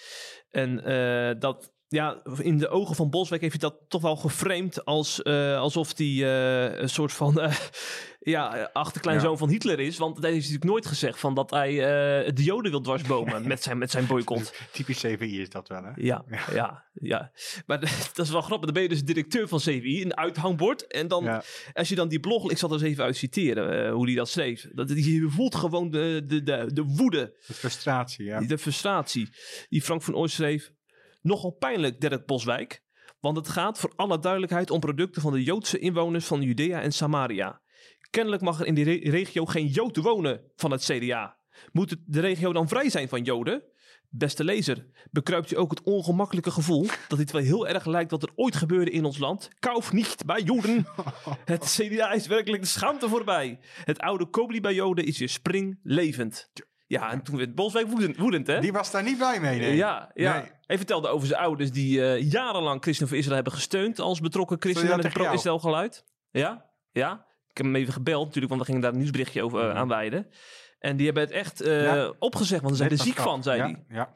En 0.50 0.90
uh, 0.90 1.40
dat 1.40 1.72
ja, 1.90 2.22
in 2.38 2.58
de 2.58 2.70
ogen 2.70 2.96
van 2.96 3.10
Boswijk 3.10 3.42
heeft 3.42 3.62
hij 3.62 3.70
dat 3.70 3.80
toch 3.88 4.02
wel 4.02 4.16
geframed 4.16 4.86
als, 4.86 5.20
uh, 5.24 5.58
alsof 5.58 5.98
hij 5.98 6.08
uh, 6.08 6.80
een 6.80 6.90
soort 6.90 7.14
van 7.14 7.40
uh, 7.40 7.56
ja, 8.20 8.70
achterkleinzoon 8.74 9.32
ja. 9.32 9.38
van 9.38 9.50
Hitler 9.50 9.80
is. 9.80 9.98
Want 9.98 10.18
hij 10.18 10.32
heeft 10.32 10.42
natuurlijk 10.42 10.72
nooit 10.72 10.86
gezegd 10.86 11.20
van 11.20 11.34
dat 11.34 11.50
hij 11.50 11.74
de 12.34 12.44
Joden 12.44 12.72
wil 12.72 12.82
dwarsbomen 12.82 13.48
met 13.48 13.64
zijn, 13.64 13.78
met 13.78 13.92
zijn 13.92 14.08
boycott. 14.08 14.54
Typisch 14.72 15.00
CVI 15.00 15.42
is 15.42 15.50
dat 15.50 15.68
wel, 15.68 15.84
hè? 15.84 15.92
Ja, 15.96 16.24
ja, 16.30 16.40
ja. 16.54 16.84
ja. 16.94 17.32
Maar 17.66 17.80
dat 17.80 18.26
is 18.26 18.32
wel 18.32 18.42
grappig. 18.42 18.66
Dan 18.66 18.74
ben 18.74 18.84
je 18.84 18.90
dus 18.90 19.04
directeur 19.04 19.48
van 19.48 19.60
CVI, 19.60 20.02
een 20.02 20.18
uithangbord. 20.18 20.88
En 20.88 21.08
dan, 21.08 21.24
ja. 21.24 21.44
als 21.74 21.90
je 21.90 21.96
dan 21.96 22.08
die 22.08 22.20
blog, 22.20 22.52
ik 22.52 22.58
zal 22.58 22.70
er 22.70 22.76
eens 22.76 22.84
even 22.84 23.04
uit 23.04 23.18
citeren 23.18 23.92
hoe 23.92 24.06
hij 24.06 24.16
dat 24.16 24.30
schreef. 24.30 24.68
Dat, 24.74 24.90
je 24.90 25.28
voelt 25.30 25.56
gewoon 25.56 25.90
de, 25.90 26.24
de, 26.26 26.44
de, 26.44 26.70
de 26.74 26.84
woede. 26.84 27.36
De 27.48 27.54
frustratie, 27.54 28.26
ja. 28.26 28.40
De 28.40 28.58
frustratie. 28.58 29.30
Die 29.70 29.82
Frank 29.82 30.02
van 30.02 30.16
Oost 30.16 30.36
schreef. 30.36 30.72
Nogal 31.22 31.52
pijnlijk, 31.52 32.02
Dirk 32.02 32.26
Boswijk, 32.26 32.84
want 33.20 33.38
het 33.38 33.50
gaat 33.50 33.80
voor 33.80 33.94
alle 33.96 34.20
duidelijkheid 34.20 34.72
om 34.72 34.80
producten 34.80 35.22
van 35.22 35.34
de 35.34 35.44
Joodse 35.44 35.80
inwoners 35.80 36.26
van 36.26 36.42
Judea 36.42 36.82
en 36.82 36.92
Samaria. 36.92 37.62
Kennelijk 38.10 38.42
mag 38.42 38.60
er 38.60 38.66
in 38.66 38.74
die 38.74 38.84
re 38.84 39.10
regio 39.10 39.46
geen 39.46 39.68
Jood 39.68 39.98
wonen 39.98 40.42
van 40.56 40.72
het 40.72 40.84
CDA. 40.84 41.38
Moet 41.72 41.96
de 42.06 42.20
regio 42.20 42.54
dan 42.54 42.68
vrij 42.68 42.90
zijn 42.90 43.10
van 43.10 43.24
Joden? 43.24 43.64
Beste 44.12 44.44
lezer, 44.44 44.86
bekruipt 45.12 45.52
u 45.52 45.58
ook 45.58 45.70
het 45.70 45.84
ongemakkelijke 45.84 46.52
gevoel 46.52 46.86
dat 47.08 47.18
dit 47.18 47.32
wel 47.32 47.42
heel 47.42 47.68
erg 47.68 47.86
lijkt 47.86 48.12
wat 48.12 48.24
er 48.24 48.32
ooit 48.36 48.56
gebeurde 48.56 48.92
in 48.92 49.06
ons 49.06 49.18
land? 49.18 49.50
Kauf 49.60 49.94
niet 49.94 50.26
bij 50.26 50.42
Joden. 50.42 50.88
Het 51.46 51.66
CDA 51.66 52.12
is 52.12 52.28
werkelijk 52.28 52.62
de 52.62 52.68
schaamte 52.68 53.10
voorbij. 53.10 53.60
Het 53.84 54.00
oude 54.00 54.26
Kobli 54.26 54.62
bij 54.62 54.74
Joden 54.74 55.06
is 55.06 55.18
weer 55.18 55.30
springlevend. 55.30 56.50
Ja, 56.90 57.12
en 57.12 57.22
toen 57.22 57.38
werd 57.38 57.56
Boswijk 57.56 57.88
woedend, 57.88 58.18
woedend, 58.18 58.48
hè? 58.48 58.60
Die 58.60 58.72
was 58.72 58.92
daar 58.92 59.04
niet 59.04 59.18
blij 59.18 59.40
mee, 59.40 59.60
nee. 59.60 59.76
Ja, 59.76 60.12
ja. 60.14 60.34
Nee. 60.34 60.52
Hij 60.66 60.78
vertelde 60.78 61.08
over 61.08 61.28
zijn 61.28 61.42
ouders 61.42 61.72
die 61.72 62.00
uh, 62.00 62.32
jarenlang 62.32 62.82
Christen 62.82 63.08
voor 63.08 63.18
Israël 63.18 63.36
hebben 63.36 63.54
gesteund 63.54 64.00
als 64.00 64.20
betrokken 64.20 64.58
christenen 64.60 64.96
met 64.96 65.06
een 65.06 65.12
pro-Israël 65.12 65.60
geluid. 65.60 66.04
Ja, 66.32 66.66
ja. 66.92 67.26
Ik 67.48 67.58
heb 67.58 67.66
hem 67.66 67.76
even 67.76 67.94
gebeld 67.94 68.26
natuurlijk, 68.26 68.48
want 68.48 68.60
we 68.60 68.66
gingen 68.68 68.82
daar 68.82 68.92
een 68.92 68.98
nieuwsberichtje 68.98 69.44
over 69.44 69.70
uh, 69.70 69.76
aan 69.76 69.88
wijden. 69.88 70.28
En 70.80 70.98
die 70.98 71.06
hebben 71.06 71.24
het 71.24 71.32
echt 71.32 71.62
uh, 71.62 71.84
ja. 71.84 72.14
opgezegd, 72.20 72.62
want 72.62 72.76
ze 72.76 72.82
zijn 72.84 72.92
er 72.92 73.06
ziek 73.06 73.20
van, 73.20 73.44
zei 73.44 73.62
hij. 73.62 73.86
Ja. 73.90 74.16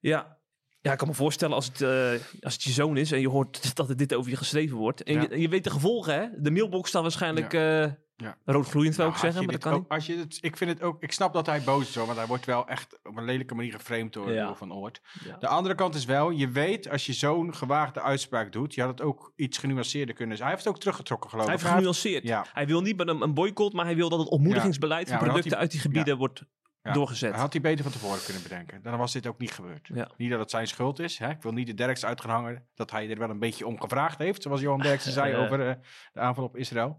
ja. 0.00 0.38
Ja, 0.80 0.92
ik 0.92 0.98
kan 0.98 1.08
me 1.08 1.14
voorstellen 1.14 1.54
als 1.54 1.66
het, 1.66 1.80
uh, 1.80 2.10
als 2.40 2.52
het 2.52 2.62
je 2.62 2.70
zoon 2.70 2.96
is 2.96 3.12
en 3.12 3.20
je 3.20 3.28
hoort 3.28 3.76
dat 3.76 3.88
er 3.88 3.96
dit 3.96 4.14
over 4.14 4.30
je 4.30 4.36
geschreven 4.36 4.76
wordt. 4.76 5.02
En 5.02 5.14
ja. 5.14 5.26
je, 5.30 5.40
je, 5.40 5.48
weet 5.48 5.64
de 5.64 5.70
gevolgen, 5.70 6.14
hè? 6.14 6.26
De 6.36 6.50
mailbox 6.50 6.88
staat 6.88 7.02
waarschijnlijk 7.02 7.52
ja. 7.52 7.84
uh, 7.84 7.92
Ja. 8.20 8.36
Roodgloeiend 8.44 8.96
wil 8.96 9.04
Nou, 9.04 9.16
ik 9.16 9.22
zeggen, 9.24 9.44
maar 9.44 9.52
dat 9.52 9.62
kan 9.62 9.72
ook- 9.72 9.92
als 9.92 10.06
je 10.06 10.16
het, 10.16 10.38
ik 10.40 10.56
vind 10.56 10.70
het 10.70 10.82
ook, 10.82 11.02
ik 11.02 11.12
snap 11.12 11.32
dat 11.32 11.46
hij 11.46 11.60
boos 11.62 11.88
is 11.88 11.94
hoor, 11.94 12.06
want 12.06 12.18
hij 12.18 12.26
wordt 12.26 12.44
wel 12.46 12.68
echt 12.68 12.98
op 13.02 13.16
een 13.16 13.24
lelijke 13.24 13.54
manier 13.54 13.72
geframed 13.72 14.12
door, 14.12 14.32
Ja. 14.32 14.46
door 14.46 14.56
Van 14.56 14.72
Oort. 14.72 15.00
Ja. 15.24 15.36
De 15.36 15.48
andere 15.48 15.74
kant 15.74 15.94
is 15.94 16.04
wel, 16.04 16.30
je 16.30 16.48
weet 16.48 16.88
als 16.90 17.06
je 17.06 17.12
zo'n 17.12 17.54
gewaagde 17.54 18.00
uitspraak 18.02 18.52
doet, 18.52 18.74
je 18.74 18.80
had 18.80 18.90
het 18.90 19.00
ook 19.02 19.32
iets 19.36 19.58
genuanceerder 19.58 20.14
kunnen 20.14 20.36
zijn. 20.36 20.48
Hij 20.48 20.56
heeft 20.56 20.66
het 20.68 20.74
ook 20.76 20.80
teruggetrokken 20.80 21.30
geloof 21.30 21.46
Hij 21.46 21.54
ik. 21.54 21.60
heeft 21.60 21.74
genuanceerd. 21.74 22.22
Ja. 22.22 22.44
Hij 22.52 22.66
wil 22.66 22.80
niet 22.82 22.96
met 22.96 23.08
een, 23.08 23.20
een 23.22 23.34
boycott, 23.34 23.72
maar 23.74 23.84
hij 23.84 23.96
wil 23.96 24.08
dat 24.08 24.18
het 24.18 24.28
ontmoedigingsbeleid 24.28 25.08
van 25.08 25.18
producten 25.18 25.50
hij- 25.50 25.60
uit 25.60 25.70
die 25.70 25.80
gebieden 25.80 26.16
wordt 26.16 26.42
Ja. 26.82 26.92
doorgezet. 26.92 27.34
Had 27.34 27.52
hij 27.52 27.62
beter 27.62 27.82
van 27.84 27.92
tevoren 27.92 28.24
kunnen 28.24 28.42
bedenken. 28.42 28.82
Dan 28.82 28.98
was 28.98 29.12
dit 29.12 29.26
ook 29.26 29.38
niet 29.38 29.52
gebeurd. 29.52 29.88
Ja. 29.94 30.10
Niet 30.16 30.30
dat 30.30 30.38
het 30.40 30.50
zijn 30.50 30.66
schuld 30.66 30.98
is. 30.98 31.18
Hè? 31.18 31.30
Ik 31.30 31.42
wil 31.42 31.52
niet 31.52 31.66
de 31.66 31.74
Derks 31.74 32.04
uit 32.04 32.20
gaan 32.20 32.30
hangen 32.30 32.66
dat 32.74 32.90
hij 32.90 33.10
er 33.10 33.18
wel 33.18 33.30
een 33.30 33.38
beetje 33.38 33.66
om 33.66 33.80
gevraagd 33.80 34.18
heeft. 34.18 34.42
Zoals 34.42 34.60
Johan 34.60 34.80
Derksen 34.80 35.12
zei 35.20 35.34
over 35.36 35.68
eh, 35.68 35.74
de 36.12 36.20
aanval 36.20 36.44
op 36.44 36.56
Israël. 36.56 36.96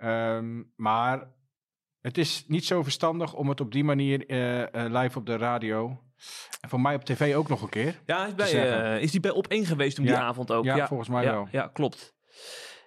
Ehm, 0.00 0.62
maar 0.76 1.28
het 2.00 2.18
is 2.18 2.44
niet 2.46 2.64
zo 2.64 2.82
verstandig 2.82 3.34
om 3.34 3.48
het 3.48 3.60
op 3.60 3.72
die 3.72 3.84
manier 3.84 4.26
eh, 4.26 4.62
eh, 4.62 4.92
live 4.92 5.18
op 5.18 5.26
de 5.26 5.36
radio... 5.36 6.00
En 6.60 6.68
voor 6.68 6.80
mij 6.80 6.94
op 6.94 7.04
tv 7.04 7.34
ook 7.34 7.48
nog 7.48 7.62
een 7.62 7.68
keer. 7.68 8.00
Ja, 8.06 8.26
is, 8.26 8.34
bij, 8.34 8.72
eh, 8.94 9.02
is 9.02 9.10
die 9.10 9.20
bij 9.20 9.30
op 9.30 9.46
één 9.46 9.66
geweest 9.66 9.98
om 9.98 10.04
die 10.04 10.12
Ja. 10.12 10.20
avond 10.20 10.52
ook? 10.52 10.64
Ja, 10.64 10.86
volgens 10.86 11.08
mij 11.08 11.22
ja, 11.24 11.32
wel. 11.32 11.48
Ja, 11.52 11.66
klopt. 11.68 12.14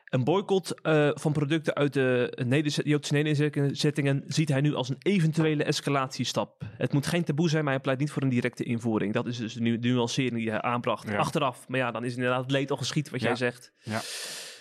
Een 0.05 0.24
boycott 0.24 0.74
van 1.13 1.32
producten 1.32 1.74
uit 1.75 1.93
de 1.93 2.38
Neder- 2.46 2.88
Joodse 2.88 3.13
nederzettingen 3.13 4.24
ziet 4.27 4.50
hij 4.50 4.62
nu 4.62 4.74
als 4.75 4.89
een 4.89 4.96
eventuele 5.00 5.63
escalatiestap. 5.63 6.62
Het 6.77 6.93
moet 6.93 7.08
geen 7.08 7.24
taboe 7.24 7.50
zijn, 7.50 7.63
maar 7.63 7.74
hij 7.74 7.82
pleit 7.82 8.00
niet 8.00 8.12
voor 8.12 8.22
een 8.22 8.29
directe 8.29 8.63
invoering. 8.63 9.13
Dat 9.13 9.27
is 9.27 9.38
dus 9.38 9.53
de 9.53 9.62
nu- 9.62 9.79
de 9.79 9.88
nuancering 9.88 10.36
die 10.36 10.50
hij 10.50 10.62
aanbracht. 10.62 11.08
Ja. 11.10 11.17
Achteraf, 11.17 11.67
maar 11.67 11.79
ja, 11.79 11.91
dan 11.91 12.03
is 12.03 12.15
inderdaad 12.15 12.41
het 12.41 12.51
leed 12.51 12.72
al 12.72 12.77
geschied, 12.77 13.10
wat 13.10 13.22
Ja. 13.22 13.27
jij 13.27 13.36
zegt. 13.36 13.74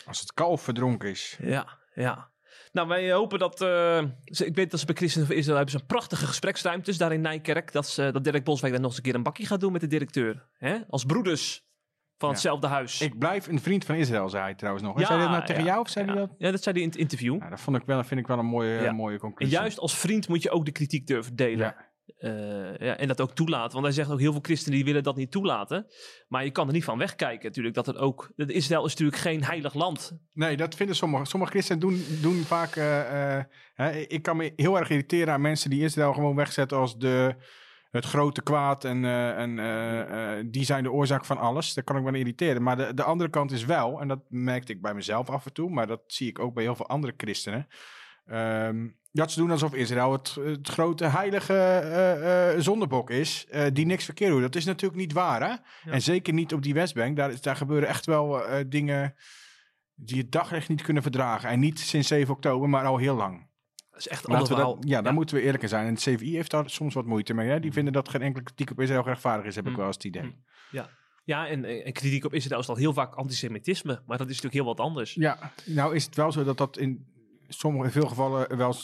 Als 0.06 0.21
het 0.21 0.32
kalf 0.35 0.62
verdronken 0.62 1.09
is. 1.11 1.38
Ja, 1.42 1.78
ja. 1.94 2.30
Nou, 2.72 2.88
wij 2.88 3.12
hopen 3.12 3.38
dat... 3.38 3.60
eh, 3.60 4.04
ze- 4.24 4.46
ik 4.46 4.54
weet 4.54 4.70
dat 4.70 4.80
ze 4.80 4.86
bij 4.86 4.94
Christen 4.94 5.26
van 5.26 5.34
Israël 5.36 5.56
hebben 5.56 5.74
ze 5.74 5.80
een 5.80 5.86
prachtige 5.86 6.26
gespreksruimtes 6.26 6.98
daar 6.98 7.12
in 7.12 7.20
Nijkerk. 7.20 7.72
Dat, 7.72 7.86
ze, 7.88 8.10
dat 8.12 8.24
Dirk 8.24 8.44
Boswijk 8.44 8.72
daar 8.72 8.82
nog 8.82 8.90
eens 8.90 8.98
een 8.98 9.04
keer 9.06 9.14
een 9.14 9.22
bakje 9.22 9.46
gaat 9.46 9.60
doen 9.60 9.72
met 9.72 9.80
de 9.80 9.86
directeur. 9.86 10.46
Hè? 10.58 10.76
Als 10.88 11.04
broeders 11.04 11.64
van 12.18 12.28
Ja. 12.28 12.34
hetzelfde 12.34 12.66
huis. 12.66 13.00
Ik 13.00 13.18
blijf 13.18 13.46
een 13.46 13.60
vriend 13.60 13.84
van 13.84 13.94
Israël, 13.94 14.28
zei 14.28 14.42
hij 14.42 14.54
trouwens 14.54 14.84
nog. 14.86 14.98
Ja, 14.98 15.06
zei 15.06 15.18
hij 15.18 15.26
dat 15.28 15.36
nou 15.36 15.46
tegen 15.46 15.62
ja, 15.62 15.68
jou 15.68 15.80
of 15.80 15.88
zei 15.88 16.06
hij 16.06 16.14
dat? 16.14 16.34
Ja, 16.38 16.50
dat 16.50 16.62
zei 16.62 16.74
hij 16.74 16.84
in 16.84 16.90
het 16.90 16.98
interview. 16.98 17.36
Ja, 17.40 17.48
dat 17.50 17.60
vond 17.60 17.76
ik 17.76 17.82
wel, 17.86 18.04
vind 18.04 18.20
ik 18.20 18.26
wel 18.26 18.38
een 18.38 18.46
mooie, 18.46 18.92
mooie 18.92 19.14
En 19.14 19.20
conclusie. 19.20 19.56
juist 19.56 19.78
als 19.78 19.98
vriend 19.98 20.28
moet 20.28 20.42
je 20.42 20.50
ook 20.50 20.64
de 20.64 20.72
kritiek 20.72 21.06
durven 21.06 21.36
delen. 21.36 21.74
Eh, 22.22 22.76
ja, 22.78 22.96
en 22.96 23.08
dat 23.08 23.20
ook 23.20 23.34
toelaten. 23.34 23.72
Want 23.72 23.84
hij 23.84 23.94
zegt 23.94 24.10
ook 24.10 24.20
heel 24.20 24.32
veel 24.32 24.40
christenen 24.42 24.76
die 24.76 24.84
willen 24.84 25.02
dat 25.02 25.16
niet 25.16 25.30
toelaten. 25.30 25.86
Maar 26.28 26.44
je 26.44 26.50
kan 26.50 26.66
er 26.66 26.72
niet 26.72 26.84
van 26.84 26.98
wegkijken 26.98 27.46
natuurlijk. 27.46 27.74
Dat 27.74 27.86
het 27.86 27.96
ook... 27.96 28.32
Israël 28.36 28.84
is 28.84 28.90
natuurlijk 28.90 29.18
geen 29.20 29.44
heilig 29.44 29.74
land. 29.74 30.18
Nee, 30.32 30.56
dat 30.56 30.74
vinden 30.74 30.96
sommige. 30.96 31.24
Sommige 31.24 31.52
christenen 31.52 31.80
doen, 31.80 32.04
doen 32.20 32.42
vaak. 32.42 32.76
eh, 32.76 33.36
eh, 33.38 33.44
hè, 33.74 33.90
ik 33.90 34.22
kan 34.22 34.36
me 34.36 34.52
heel 34.56 34.78
erg 34.78 34.90
irriteren 34.90 35.32
aan 35.34 35.40
mensen 35.40 35.70
die 35.70 35.82
Israël 35.82 36.12
gewoon 36.12 36.36
wegzetten 36.36 36.78
als 36.78 36.98
de, 36.98 37.34
het 37.90 38.04
grote 38.04 38.42
kwaad. 38.42 38.84
En, 38.84 39.04
en 39.04 40.50
die 40.50 40.64
zijn 40.64 40.82
de 40.82 40.92
oorzaak 40.92 41.24
van 41.24 41.38
alles. 41.38 41.74
Daar 41.74 41.84
kan 41.84 41.96
ik 41.96 42.02
me 42.02 42.08
aan 42.08 42.14
irriteren. 42.14 42.62
Maar 42.62 42.76
de, 42.76 42.94
de 42.94 43.02
andere 43.02 43.30
kant 43.30 43.52
is 43.52 43.64
wel, 43.64 44.00
en 44.00 44.08
dat 44.08 44.20
merkte 44.28 44.72
ik 44.72 44.82
bij 44.82 44.94
mezelf 44.94 45.30
af 45.30 45.46
en 45.46 45.52
toe, 45.52 45.70
maar 45.70 45.86
dat 45.86 46.02
zie 46.06 46.28
ik 46.28 46.38
ook 46.38 46.54
bij 46.54 46.62
heel 46.62 46.76
veel 46.76 46.88
andere 46.88 47.14
christenen. 47.16 47.66
ehm, 48.26 48.88
dat 49.12 49.33
ze 49.33 49.38
doen 49.38 49.50
alsof 49.50 49.75
Israël 49.75 50.12
het, 50.12 50.35
het 50.35 50.69
grote 50.69 51.04
heilige 51.04 51.54
eh, 51.54 52.61
zondebok 52.61 53.11
is, 53.11 53.47
eh, 53.50 53.66
die 53.73 53.87
niks 53.87 54.04
verkeerd 54.04 54.31
doet. 54.31 54.40
Dat 54.40 54.54
is 54.54 54.64
natuurlijk 54.64 55.00
niet 55.00 55.12
waar, 55.12 55.50
hè? 55.50 55.54
En 55.90 56.02
zeker 56.02 56.33
niet 56.33 56.52
op 56.52 56.62
die 56.62 56.75
Westbank. 56.75 57.16
Daar, 57.16 57.40
daar 57.40 57.57
gebeuren 57.57 57.88
echt 57.88 58.07
wel 58.07 58.42
dingen 58.66 59.14
die 59.95 60.19
het 60.19 60.33
daglicht 60.33 60.69
niet 60.69 60.83
kunnen 60.83 61.02
verdragen. 61.02 61.49
En 61.49 61.61
niet 61.61 61.78
sinds 61.78 62.09
7 62.09 62.35
oktober, 62.35 62.69
maar 62.69 62.85
al 62.85 62.97
heel 62.97 63.16
lang. 63.16 63.50
Dat 63.90 64.00
is 64.00 64.09
echt 64.09 64.26
we 64.26 64.54
dat, 64.54 64.76
ja, 64.81 65.02
daar 65.02 65.12
moeten 65.12 65.37
we 65.37 65.42
eerlijk 65.42 65.62
in 65.62 65.69
zijn. 65.69 65.87
En 65.87 65.92
het 65.92 66.02
CVI 66.02 66.35
heeft 66.35 66.50
daar 66.50 66.71
soms 66.71 66.95
wat 66.95 67.07
moeite 67.07 67.35
mee. 67.35 67.49
Hè? 67.49 67.61
Die 67.61 67.73
vinden 67.73 67.92
dat 67.92 68.09
geen 68.09 68.23
enkele 68.23 68.45
kritiek 68.45 68.71
op 68.71 68.81
Israël 68.81 69.02
rechtvaardig 69.04 69.47
is, 69.47 69.54
heb 69.54 69.64
ik 69.64 69.71
Mm. 69.71 69.76
wel 69.76 69.87
eens 69.87 69.97
het 69.97 70.04
idee. 70.04 70.23
Mm. 70.23 70.45
Ja, 71.25 71.47
en, 71.47 71.64
en 71.64 71.92
kritiek 71.92 72.25
op 72.25 72.35
Israël 72.35 72.61
is 72.61 72.66
dan 72.66 72.78
heel 72.78 72.92
vaak 72.92 73.14
antisemitisme. 73.14 74.02
Maar 74.07 74.19
dat 74.19 74.28
is 74.28 74.35
natuurlijk 74.40 74.54
heel 74.54 74.75
wat 74.75 74.81
anders. 74.81 75.14
Ja, 75.14 75.52
nou 75.64 75.95
is 75.95 76.04
het 76.04 76.16
wel 76.16 76.33
zo 76.33 76.45
dat 76.45 76.59
dat 76.59 76.78
in 76.78 77.12
sommige, 77.52 77.85
in 77.85 77.90
veel 77.92 78.06
gevallen 78.06 78.56
wel 78.56 78.75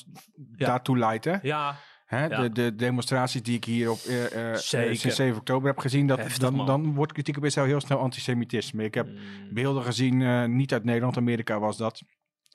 Ja. 0.57 0.67
daartoe 0.67 0.99
leidt. 0.99 1.25
Hè? 1.25 1.37
Ja, 1.43 1.77
Hè? 2.05 2.27
Ja. 2.27 2.41
De, 2.43 2.51
de 2.53 2.75
demonstraties 2.75 3.43
die 3.43 3.57
ik 3.57 3.65
hier 3.65 3.91
op 3.91 3.99
eh, 3.99 4.51
eh, 4.53 4.57
Zeker. 4.57 4.97
sinds 4.97 5.17
7 5.17 5.39
oktober 5.39 5.69
heb 5.69 5.79
gezien, 5.79 6.07
dat, 6.07 6.19
Heftig, 6.19 6.39
dan, 6.39 6.67
dan 6.67 6.95
wordt 6.95 7.13
kritiek 7.13 7.37
op 7.37 7.45
Israël 7.45 7.67
heel 7.67 7.81
snel 7.81 7.99
antisemitisme. 7.99 8.85
Ik 8.85 8.95
heb 8.95 9.07
Mm. 9.07 9.19
beelden 9.55 9.83
gezien, 9.83 10.23
eh, 10.23 10.45
niet 10.45 10.73
uit 10.73 10.85
Nederland, 10.85 11.17
Amerika 11.17 11.59
was 11.59 11.77
dat. 11.77 12.03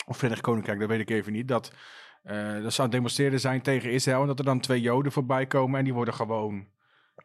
Of 0.06 0.18
Verenigd 0.18 0.42
Koninkrijk, 0.42 0.80
dat 0.80 0.88
weet 0.90 1.00
ik 1.00 1.10
even 1.10 1.32
niet. 1.34 1.48
Dat, 1.48 1.72
eh 2.24 2.62
dat 2.62 2.74
zou 2.74 2.90
demonstreren 2.90 3.40
zijn 3.40 3.62
tegen 3.62 3.92
Israël. 3.92 4.22
En 4.22 4.28
dat 4.28 4.40
er 4.40 4.46
dan 4.46 4.60
twee 4.60 4.82
Joden 4.82 5.12
voorbij 5.12 5.46
komen 5.46 5.78
en 5.78 5.84
die 5.84 5.94
worden 5.94 6.14
gewoon. 6.14 6.68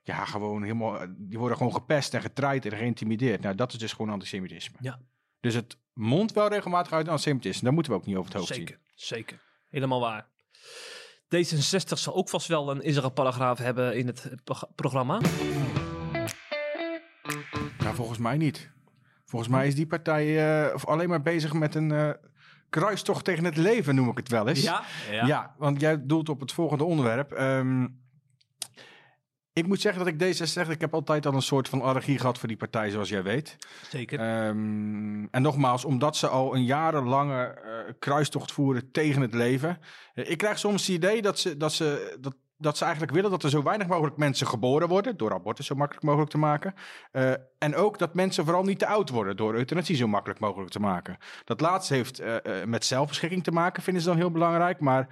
Ja, 0.02 0.25
gewoon 0.25 0.62
helemaal. 0.62 0.99
Die 1.18 1.38
worden 1.38 1.57
gewoon 1.57 1.73
gepest 1.73 2.14
en 2.14 2.21
getraaid 2.23 2.66
en 2.66 2.76
geïntimideerd. 2.78 3.40
Nou, 3.40 3.54
dat 3.54 3.73
is 3.73 3.78
dus 3.78 3.92
gewoon 3.92 4.12
antisemitisme. 4.12 4.76
Ja. 4.80 4.99
Dus 5.40 5.54
het 5.54 5.76
mondt 5.92 6.33
wel 6.33 6.49
regelmatig 6.49 6.92
uit 6.92 7.09
antisemitisme. 7.09 7.62
Daar 7.64 7.73
moeten 7.73 7.92
we 7.92 7.99
ook 7.99 8.07
niet 8.07 8.16
over 8.16 8.30
het 8.30 8.38
hoofd 8.40 8.54
zien. 8.54 8.66
Zeker, 8.66 8.78
zeker. 8.95 9.40
Helemaal 9.68 10.00
waar. 10.00 10.26
D66 11.37 11.99
zal 11.99 12.14
ook 12.14 12.28
vast 12.28 12.47
wel 12.49 12.71
een 12.71 12.83
Israël-paragraaf 12.83 13.59
hebben 13.59 13.97
in 13.97 14.07
het 14.07 14.30
pro- 14.45 14.68
programma. 14.75 15.21
Nou, 17.78 17.95
volgens 17.95 18.18
mij 18.18 18.37
niet. 18.37 18.71
Volgens 19.25 19.50
mij 19.50 19.66
is 19.66 19.75
die 19.75 19.87
partij 19.87 20.26
eh, 20.71 20.85
alleen 20.85 21.09
maar 21.09 21.23
bezig 21.23 21.52
met 21.52 21.75
een 21.75 21.92
eh, 21.92 22.11
kruistocht 22.71 23.25
tegen 23.25 23.45
het 23.45 23.57
leven, 23.57 23.95
noem 23.95 24.09
ik 24.09 24.16
het 24.16 24.28
wel 24.28 24.49
eens. 24.49 24.62
Ja. 25.11 25.54
want 25.59 25.80
jij 25.80 26.07
doelt 26.07 26.28
op 26.28 26.40
het 26.40 26.52
volgende 26.52 26.85
onderwerp. 26.85 27.33
Ehm, 27.33 27.87
ik 29.58 29.66
moet 29.66 29.80
zeggen 29.80 30.04
dat 30.04 30.14
ik 30.14 30.36
D66, 30.36 30.70
ik 30.70 30.80
heb 30.80 30.94
altijd 30.94 31.26
al 31.26 31.34
een 31.34 31.42
soort 31.42 31.68
van 31.68 31.82
allergie 31.82 32.18
gehad 32.18 32.38
voor 32.38 32.48
die 32.48 32.56
partij, 32.56 32.90
zoals 32.90 33.08
jij 33.08 33.22
weet. 33.22 33.56
zeker. 33.90 34.20
Ehm, 34.20 35.24
en 35.30 35.42
nogmaals, 35.42 35.84
omdat 35.84 36.16
ze 36.16 36.28
al 36.28 36.54
een 36.54 36.64
jarenlange 36.64 37.44
eh, 37.44 37.92
kruistocht 37.98 38.52
voeren 38.52 38.90
tegen 38.90 39.22
het 39.22 39.34
leven. 39.34 39.78
Eh, 40.14 40.30
ik 40.30 40.38
krijg 40.38 40.58
soms 40.58 40.86
het 40.86 40.96
idee 40.96 41.22
dat 41.22 41.38
ze, 41.38 41.56
dat, 41.56 41.72
ze, 41.72 42.16
dat, 42.20 42.34
dat 42.56 42.76
ze 42.76 42.84
eigenlijk 42.84 43.14
willen 43.14 43.30
dat 43.30 43.42
er 43.42 43.50
zo 43.50 43.62
weinig 43.62 43.86
mogelijk 43.86 44.16
mensen 44.16 44.46
geboren 44.46 44.88
worden. 44.88 45.16
Door 45.16 45.32
abortus 45.32 45.66
zo 45.66 45.74
makkelijk 45.74 46.04
mogelijk 46.06 46.30
te 46.30 46.38
maken. 46.38 46.74
Eh, 47.12 47.32
en 47.58 47.74
ook 47.74 47.98
dat 47.98 48.14
mensen 48.14 48.44
vooral 48.44 48.64
niet 48.64 48.78
te 48.78 48.86
oud 48.86 49.10
worden. 49.10 49.36
Door 49.36 49.54
euthanasie 49.54 49.96
zo 49.96 50.06
makkelijk 50.06 50.40
mogelijk 50.40 50.70
te 50.70 50.80
maken. 50.80 51.18
Dat 51.44 51.60
laatste 51.60 51.94
heeft 51.94 52.22
met 52.66 52.84
zelfbeschikking 52.84 53.44
te 53.44 53.52
maken, 53.52 53.82
vinden 53.82 54.02
ze 54.02 54.08
dan 54.08 54.18
heel 54.18 54.30
belangrijk. 54.30 54.80
Maar 54.80 55.08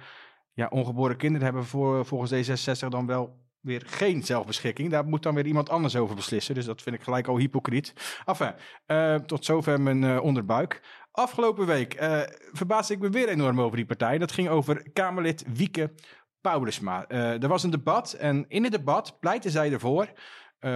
ja, 0.53 0.67
ongeboren 0.69 1.17
kinderen 1.17 1.45
hebben 1.45 1.65
voor, 1.65 2.05
volgens 2.05 2.31
D66 2.31 2.87
dan 2.87 3.05
wel 3.05 3.45
weer 3.67 3.83
geen 3.85 4.23
zelfbeschikking. 4.23 4.91
Daar 4.91 5.05
moet 5.05 5.23
dan 5.23 5.35
weer 5.35 5.45
iemand 5.45 5.69
anders 5.69 5.95
over 5.95 6.15
beslissen. 6.15 6.55
Dus 6.55 6.65
dat 6.65 6.81
vind 6.81 6.95
ik 6.95 7.03
gelijk 7.03 7.27
al 7.27 7.37
hypocriet. 7.37 7.93
Enfin, 8.25 8.53
eh, 8.85 9.15
tot 9.15 9.45
zover 9.45 9.81
mijn 9.81 10.03
eh, 10.03 10.23
onderbuik. 10.23 10.81
Afgelopen 11.11 11.65
week 11.65 11.93
eh 11.93 12.21
verbaasde 12.51 12.93
ik 12.93 12.99
me 12.99 13.09
weer 13.09 13.29
enorm 13.29 13.61
over 13.61 13.77
die 13.77 13.85
partij. 13.85 14.17
Dat 14.17 14.31
ging 14.31 14.49
over 14.49 14.91
Kamerlid 14.93 15.45
Wieke 15.53 15.93
Paulusma. 16.41 17.07
Er 17.07 17.47
was 17.47 17.63
een 17.63 17.69
debat 17.69 18.13
en 18.13 18.45
in 18.47 18.63
het 18.63 18.71
debat 18.71 19.19
pleitte 19.19 19.49
zij 19.49 19.71
ervoor... 19.71 20.11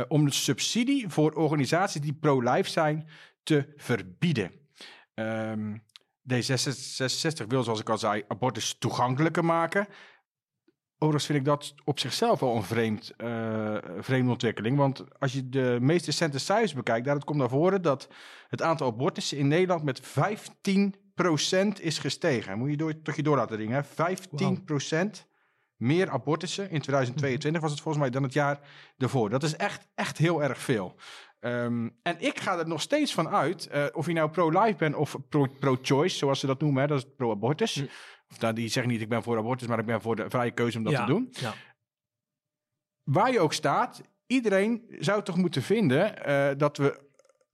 om 0.07 0.25
de 0.25 0.31
subsidie 0.31 1.09
voor 1.09 1.31
organisaties 1.31 2.01
die 2.01 2.13
pro-life 2.13 2.69
zijn 2.69 3.07
te 3.43 3.73
verbieden. 3.75 4.51
Ehm, 5.13 5.77
D66 6.33 7.47
wil, 7.47 7.63
zoals 7.63 7.79
ik 7.79 7.89
al 7.89 7.97
zei, 7.97 8.23
abortus 8.27 8.77
toegankelijker 8.79 9.45
maken. 9.45 9.87
Overigens 11.03 11.25
vind 11.25 11.39
ik 11.39 11.45
dat 11.45 11.73
op 11.83 11.99
zichzelf 11.99 12.41
al 12.41 12.55
een 12.55 12.63
vreemd, 12.63 13.13
eh, 13.17 13.77
vreemde 13.99 14.31
ontwikkeling. 14.31 14.77
Want 14.77 15.03
als 15.19 15.33
je 15.33 15.49
de 15.49 15.77
meest 15.81 16.05
recente 16.05 16.39
cijfers 16.39 16.73
bekijkt, 16.73 17.03
daaruit 17.05 17.25
komt 17.25 17.37
naar 17.39 17.49
voren 17.49 17.81
dat 17.81 18.07
het 18.47 18.61
aantal 18.61 18.87
abortussen 18.87 19.37
in 19.37 19.47
Nederland 19.47 19.83
met 19.83 20.01
15% 20.01 21.79
is 21.81 21.97
gestegen. 21.99 22.57
Moet 22.57 22.69
je 22.69 22.77
door, 22.77 22.93
je 23.15 23.23
door 23.23 23.37
laten 23.37 23.57
ringen. 23.57 23.75
hè? 23.75 23.83
15% 23.83 25.25
meer 25.75 26.09
abortussen 26.09 26.69
in 26.69 26.81
2022 26.81 27.61
was 27.61 27.71
het 27.71 27.81
volgens 27.81 28.03
mij 28.03 28.11
dan 28.13 28.23
het 28.23 28.33
jaar 28.33 28.59
ervoor. 28.97 29.29
Dat 29.29 29.43
is 29.43 29.55
echt, 29.55 29.87
echt 29.95 30.17
heel 30.17 30.43
erg 30.43 30.57
veel. 30.57 30.95
Ehm, 31.39 31.89
en 32.03 32.15
ik 32.19 32.39
ga 32.39 32.57
er 32.57 32.67
nog 32.67 32.81
steeds 32.81 33.13
van 33.13 33.29
uit, 33.29 33.67
eh, 33.67 33.85
of 33.93 34.05
je 34.05 34.13
nou 34.13 34.29
pro-life 34.29 34.75
bent 34.77 34.95
of 34.95 35.15
pro- 35.29 35.47
pro-choice, 35.59 36.17
zoals 36.17 36.39
ze 36.39 36.47
dat 36.47 36.61
noemen, 36.61 36.87
dat 36.87 36.97
is 36.97 37.05
pro-abortus. 37.17 37.75
Hm. 37.75 37.85
Nou, 38.39 38.53
die 38.53 38.67
zeggen 38.67 38.91
niet 38.91 39.01
ik 39.01 39.09
ben 39.09 39.23
voor 39.23 39.37
abortus, 39.37 39.67
maar 39.67 39.79
ik 39.79 39.85
ben 39.85 40.01
voor 40.01 40.15
de 40.15 40.29
vrije 40.29 40.51
keuze 40.51 40.77
om 40.77 40.83
dat 40.83 40.93
ja, 40.93 41.05
te 41.05 41.11
doen. 41.11 41.27
Ja. 41.31 41.53
Waar 43.03 43.31
je 43.31 43.39
ook 43.39 43.53
staat, 43.53 44.01
iedereen 44.27 44.85
zou 44.99 45.23
toch 45.23 45.37
moeten 45.37 45.61
vinden 45.61 46.25
eh, 46.25 46.57
dat 46.57 46.77
we 46.77 47.09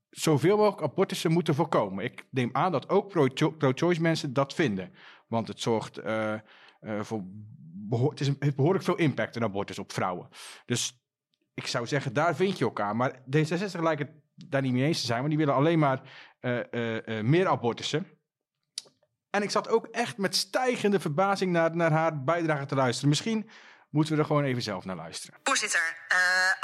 zoveel 0.10 0.58
mogelijk 0.58 0.82
abortussen 0.82 1.32
moeten 1.32 1.56
voorkomen. 1.56 2.04
Ik 2.04 2.26
neem 2.30 2.50
aan 2.52 2.72
dat 2.72 2.90
ook 2.90 3.08
pro-cho- 3.08 3.52
pro-choice 3.52 4.02
mensen 4.02 4.34
dat 4.34 4.54
vinden. 4.54 4.94
Want 5.28 5.48
het 5.48 5.62
zorgt 5.62 5.98
eh, 5.98 6.34
eh, 6.34 6.40
voor... 7.02 7.22
behoor- 7.90 8.10
het 8.10 8.20
is 8.20 8.32
heeft 8.40 8.56
behoorlijk 8.56 8.84
veel 8.84 8.96
impact, 8.96 9.36
een 9.36 9.44
abortus, 9.44 9.80
op 9.80 9.94
vrouwen. 9.94 10.28
Dus 10.66 11.02
ik 11.54 11.68
zou 11.68 11.88
zeggen, 11.88 12.14
daar 12.14 12.36
vind 12.36 12.58
je 12.58 12.66
elkaar. 12.66 12.96
Maar 12.96 13.20
D66 13.20 13.82
lijkt 13.82 14.02
het 14.02 14.12
daar 14.36 14.62
niet 14.62 14.74
mee 14.74 14.84
eens 14.86 15.00
te 15.00 15.06
zijn, 15.06 15.18
want 15.18 15.30
die 15.30 15.38
willen 15.38 15.56
alleen 15.56 15.80
maar 15.80 16.02
meer 17.24 17.48
abortussen. 17.48 18.17
En 19.38 19.44
ik 19.44 19.52
zat 19.52 19.68
ook 19.68 19.86
echt 19.86 20.18
met 20.18 20.36
stijgende 20.36 21.00
verbazing 21.00 21.52
naar, 21.52 21.76
naar 21.76 21.92
haar 21.92 22.24
bijdrage 22.24 22.66
te 22.66 22.76
luisteren. 22.76 23.10
Misschien 23.10 23.50
moeten 23.90 24.14
we 24.14 24.22
er 24.22 24.28
gewoon 24.28 24.44
even 24.44 24.62
zelf 24.62 24.86
naar 24.86 24.96
luisteren. 24.96 25.40
Voorzitter, 25.44 25.96
uh, 26.14 26.18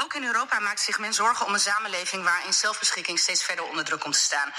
ook 0.04 0.14
in 0.14 0.24
Europa 0.24 0.60
maakt 0.60 0.80
zich 0.80 1.00
men 1.00 1.14
zorgen 1.14 1.46
om 1.46 1.54
een 1.54 1.60
samenleving 1.60 2.24
waarin 2.24 2.54
zelfbeschikking 2.54 3.20
steeds 3.20 3.44
verder 3.44 3.66
onder 3.66 3.86
druk 3.86 4.00
komt 4.00 4.14
te 4.14 4.20
staan. 4.20 4.50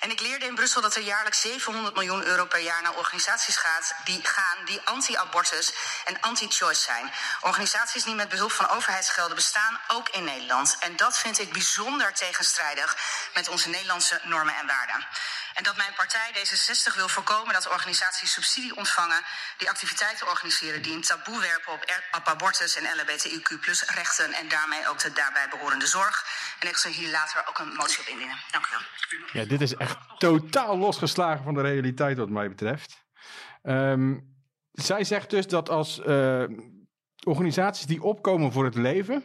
En 0.00 0.10
ik 0.10 0.20
leerde 0.20 0.46
in 0.46 0.54
Brussel 0.54 0.80
dat 0.82 0.94
er 0.94 1.02
jaarlijks 1.02 1.40
700 1.40 1.94
miljoen 1.94 2.24
euro 2.24 2.44
per 2.44 2.60
jaar 2.60 2.82
naar 2.82 2.96
organisaties 2.96 3.56
gaat 3.56 3.94
die 4.04 4.20
gaan 4.22 4.64
die 4.64 4.80
anti-abortus 4.84 5.74
en 6.04 6.20
anti-choice 6.20 6.82
zijn. 6.82 7.10
Organisaties 7.40 8.04
die 8.04 8.14
met 8.14 8.28
behulp 8.28 8.52
van 8.52 8.68
overheidsgelden 8.68 9.36
bestaan, 9.36 9.80
ook 9.88 10.08
in 10.08 10.24
Nederland. 10.24 10.76
En 10.80 10.96
dat 10.96 11.18
vind 11.18 11.40
ik 11.40 11.52
bijzonder 11.52 12.12
tegenstrijdig 12.12 12.96
met 13.34 13.48
onze 13.48 13.68
Nederlandse 13.68 14.20
normen 14.24 14.56
en 14.56 14.66
waarden. 14.66 15.06
En 15.54 15.62
dat 15.62 15.76
mijn 15.76 15.94
partij 15.96 16.28
D66 16.34 16.96
wil 16.96 17.08
voorkomen 17.08 17.52
dat 17.52 17.68
organisaties 17.68 18.32
subsidie 18.32 18.76
ontvangen 18.76 19.22
die 19.58 19.68
activiteiten 19.68 20.28
organiseren 20.28 20.82
die 20.82 20.94
een 20.94 21.00
taboe 21.00 21.40
werpen 21.40 21.72
op, 21.72 21.82
abortus 22.24 22.76
en 22.76 22.84
LHBTIQ 22.96 23.48
rechten 23.94 24.32
en 24.32 24.48
daarmee 24.48 24.88
ook 24.88 24.98
de 24.98 25.12
daarbij 25.12 25.48
behorende 25.50 25.86
zorg. 25.86 26.24
En 26.60 26.68
ik 26.68 26.76
zal 26.76 26.92
hier 26.92 27.10
later 27.10 27.44
ook 27.48 27.58
een 27.58 27.74
motie 27.74 28.00
op 28.00 28.06
indienen. 28.06 28.36
Dank 28.50 28.64
u 28.66 28.68
wel. 28.70 29.42
Ja, 29.42 29.48
dit 29.48 29.60
is 29.60 29.76
echt 29.76 29.96
totaal 30.18 30.78
losgeslagen 30.78 31.44
van 31.44 31.54
de 31.54 31.60
realiteit 31.60 32.18
wat 32.18 32.28
mij 32.28 32.48
betreft. 32.48 33.04
Um, 33.62 34.34
zij 34.72 35.04
zegt 35.04 35.30
dus 35.30 35.46
dat 35.46 35.68
als 35.68 35.98
uh, 35.98 36.44
organisaties 37.24 37.86
die 37.86 38.02
opkomen 38.02 38.52
voor 38.52 38.64
het 38.64 38.74
leven, 38.74 39.24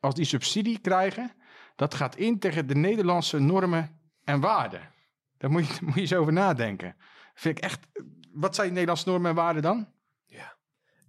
als 0.00 0.14
die 0.14 0.24
subsidie 0.24 0.78
krijgen, 0.78 1.32
dat 1.76 1.94
gaat 1.94 2.16
in 2.16 2.38
tegen 2.38 2.66
de 2.66 2.74
Nederlandse 2.74 3.38
normen 3.38 4.00
en 4.24 4.40
waarden. 4.40 4.93
Daar 5.44 5.52
moet 5.52 5.66
je, 5.66 5.74
moet 5.84 5.94
je 5.94 6.00
eens 6.00 6.14
over 6.14 6.32
nadenken. 6.32 6.96
Vind 7.34 7.58
ik 7.58 7.64
echt. 7.64 7.86
Wat 8.32 8.54
zijn 8.54 8.72
Nederlandse 8.72 9.08
normen 9.08 9.30
en 9.30 9.36
waarden 9.36 9.62
dan? 9.62 9.88
Ja. 10.26 10.56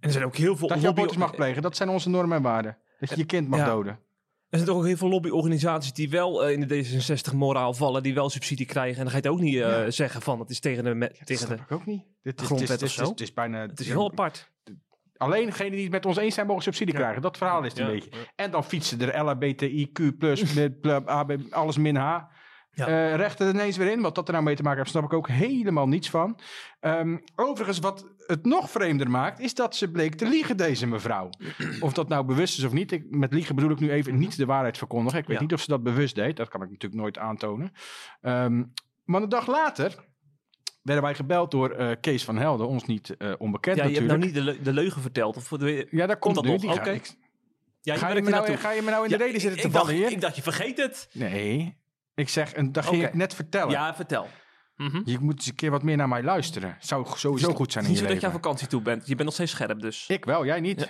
er 0.00 0.10
zijn 0.10 0.24
ook 0.24 0.36
heel 0.36 0.56
veel. 0.56 0.68
Dat 0.68 0.80
je 0.80 0.88
abortus 0.88 1.16
mag 1.16 1.34
plegen, 1.34 1.62
dat 1.62 1.76
zijn 1.76 1.88
onze 1.88 2.08
normen 2.08 2.36
en 2.36 2.42
waarden. 2.42 2.78
Dat 2.98 3.08
je 3.08 3.16
je 3.16 3.24
kind 3.24 3.48
mag 3.48 3.64
doden. 3.64 3.92
Er 4.48 4.58
zijn 4.58 4.64
toch 4.64 4.76
ook 4.76 4.86
heel 4.86 4.96
veel 4.96 5.08
lobbyorganisaties 5.08 5.92
die 5.92 6.10
wel 6.10 6.46
uh, 6.46 6.52
in 6.52 6.66
de 6.66 6.84
D66-moraal 6.84 7.74
vallen, 7.74 8.02
die 8.02 8.14
wel 8.14 8.30
subsidie 8.30 8.66
krijgen. 8.66 8.96
En 8.96 9.02
dan 9.02 9.10
ga 9.10 9.16
je 9.16 9.22
het 9.22 9.32
ook 9.32 9.40
niet 9.40 9.54
uh, 9.54 9.60
ja. 9.60 9.90
zeggen 9.90 10.22
van 10.22 10.40
het 10.40 10.50
is 10.50 10.60
tegen 10.60 10.84
de, 10.84 11.10
ja, 11.18 11.24
tegen 11.24 11.48
de 11.48 11.54
ik 11.54 11.72
ook 11.72 11.86
niet. 11.86 12.04
Dit, 12.22 12.40
grondwet 12.40 12.68
het 12.68 12.82
is, 12.82 12.98
of 12.98 13.04
zo. 13.04 13.10
Het 13.10 13.20
is, 13.20 13.32
bijna, 13.32 13.60
het 13.60 13.80
is 13.80 13.88
heel 13.88 14.10
apart. 14.10 14.50
Alleen 15.16 15.46
degenen 15.46 15.72
die 15.72 15.82
het 15.82 15.92
met 15.92 16.06
ons 16.06 16.16
eens 16.16 16.34
zijn 16.34 16.46
mogen 16.46 16.62
subsidie 16.62 16.94
krijgen. 16.94 17.22
Dat 17.22 17.36
verhaal 17.36 17.64
is 17.64 17.72
het 17.72 17.78
een 17.78 17.86
beetje. 17.86 18.10
En 18.34 18.50
dan 18.50 18.64
fietsen 18.64 19.00
er 19.00 19.24
LHBTIQ 19.24 20.18
plus, 20.18 20.54
met 20.54 21.52
alles 21.52 21.76
min 21.76 21.96
H 21.96 22.16
ja. 22.76 22.88
Uh, 22.88 23.14
rechten 23.14 23.46
er 23.46 23.54
ineens 23.54 23.76
weer 23.76 23.90
in. 23.90 24.00
Wat 24.00 24.14
dat 24.14 24.26
er 24.26 24.32
nou 24.32 24.44
mee 24.44 24.56
te 24.56 24.62
maken 24.62 24.78
heeft, 24.78 24.90
snap 24.90 25.04
ik 25.04 25.12
ook 25.12 25.28
helemaal 25.28 25.88
niets 25.88 26.10
van. 26.10 26.38
Um, 26.80 27.22
overigens, 27.36 27.78
wat 27.78 28.06
het 28.26 28.44
nog 28.44 28.70
vreemder 28.70 29.10
maakt, 29.10 29.40
is 29.40 29.54
dat 29.54 29.76
ze 29.76 29.90
bleek 29.90 30.14
te 30.14 30.28
liegen, 30.28 30.56
deze 30.56 30.86
mevrouw. 30.86 31.30
of 31.80 31.92
dat 31.92 32.08
nou 32.08 32.24
bewust 32.24 32.58
is 32.58 32.64
of 32.64 32.72
niet. 32.72 32.92
Ik, 32.92 33.04
met 33.10 33.32
liegen 33.32 33.54
bedoel 33.54 33.70
ik 33.70 33.80
nu 33.80 33.90
even 33.90 34.18
niet 34.18 34.36
de 34.36 34.46
waarheid 34.46 34.78
verkondigen. 34.78 35.18
Ik 35.18 35.26
weet 35.26 35.36
ja. 35.36 35.42
niet 35.42 35.52
of 35.52 35.60
ze 35.60 35.70
dat 35.70 35.82
bewust 35.82 36.14
deed. 36.14 36.36
Dat 36.36 36.48
kan 36.48 36.62
ik 36.62 36.70
natuurlijk 36.70 37.02
nooit 37.02 37.18
aantonen. 37.18 37.72
Um, 38.22 38.72
maar 39.04 39.22
een 39.22 39.28
dag 39.28 39.46
later 39.46 39.94
werden 40.82 41.04
wij 41.04 41.14
gebeld 41.14 41.50
door 41.50 41.80
uh, 41.80 41.90
Kees 42.00 42.24
van 42.24 42.36
Helden, 42.36 42.68
ons 42.68 42.84
niet 42.84 43.14
uh, 43.18 43.32
onbekend 43.38 43.76
ja, 43.76 43.84
je 43.84 43.88
natuurlijk. 43.88 44.22
hebt 44.22 44.34
nou 44.34 44.46
niet 44.46 44.56
de, 44.56 44.62
le 44.62 44.62
de 44.62 44.80
leugen 44.80 45.02
verteld? 45.02 45.36
Of 45.36 45.48
de, 45.48 45.86
ja, 45.90 46.06
daar 46.06 46.18
komt, 46.18 46.34
dat 46.34 46.44
nu. 46.44 46.50
nog. 46.50 46.60
Die 46.60 46.70
Oké. 46.70 46.78
okay. 46.80 47.02
Ja, 47.80 47.96
ga, 47.96 48.08
je 48.08 48.22
me 48.22 48.30
nou, 48.30 48.56
ga 48.56 48.70
je 48.70 48.82
me 48.82 48.90
nou 48.90 49.04
in 49.04 49.10
de 49.10 49.16
reden 49.16 49.40
zitten 49.40 49.60
te 49.60 49.66
ik 49.66 49.72
vallen 49.72 49.94
hier? 49.94 50.10
Ik 50.10 50.20
dacht, 50.20 50.36
je 50.36 50.42
vergeet 50.42 50.76
het. 50.76 51.08
Nee, 51.12 51.76
ik 52.16 52.28
zeg, 52.28 52.52
en 52.52 52.72
dat 52.72 52.86
ging 52.86 53.04
ik 53.04 53.14
net 53.14 53.34
vertellen. 53.34 53.70
Ja, 53.70 53.94
vertel. 53.94 54.28
Mhm. 54.76 55.00
Je 55.04 55.18
moet 55.18 55.36
eens 55.36 55.46
een 55.46 55.54
keer 55.54 55.70
wat 55.70 55.82
meer 55.82 55.96
naar 55.96 56.08
mij 56.08 56.22
luisteren. 56.22 56.76
Zou 56.80 57.06
sowieso 57.16 57.54
goed 57.54 57.72
zijn 57.72 57.84
in 57.84 57.90
je 57.90 57.96
zo 57.96 58.02
dat 58.02 58.12
je 58.12 58.16
aan 58.16 58.22
leven. 58.24 58.40
vakantie 58.42 58.68
toe 58.68 58.82
bent. 58.82 59.06
Je 59.06 59.14
bent 59.14 59.24
nog 59.24 59.34
steeds 59.34 59.50
scherp 59.50 59.80
dus. 59.80 60.04
Ik 60.08 60.24
wel, 60.24 60.44
jij 60.44 60.60
niet. 60.60 60.80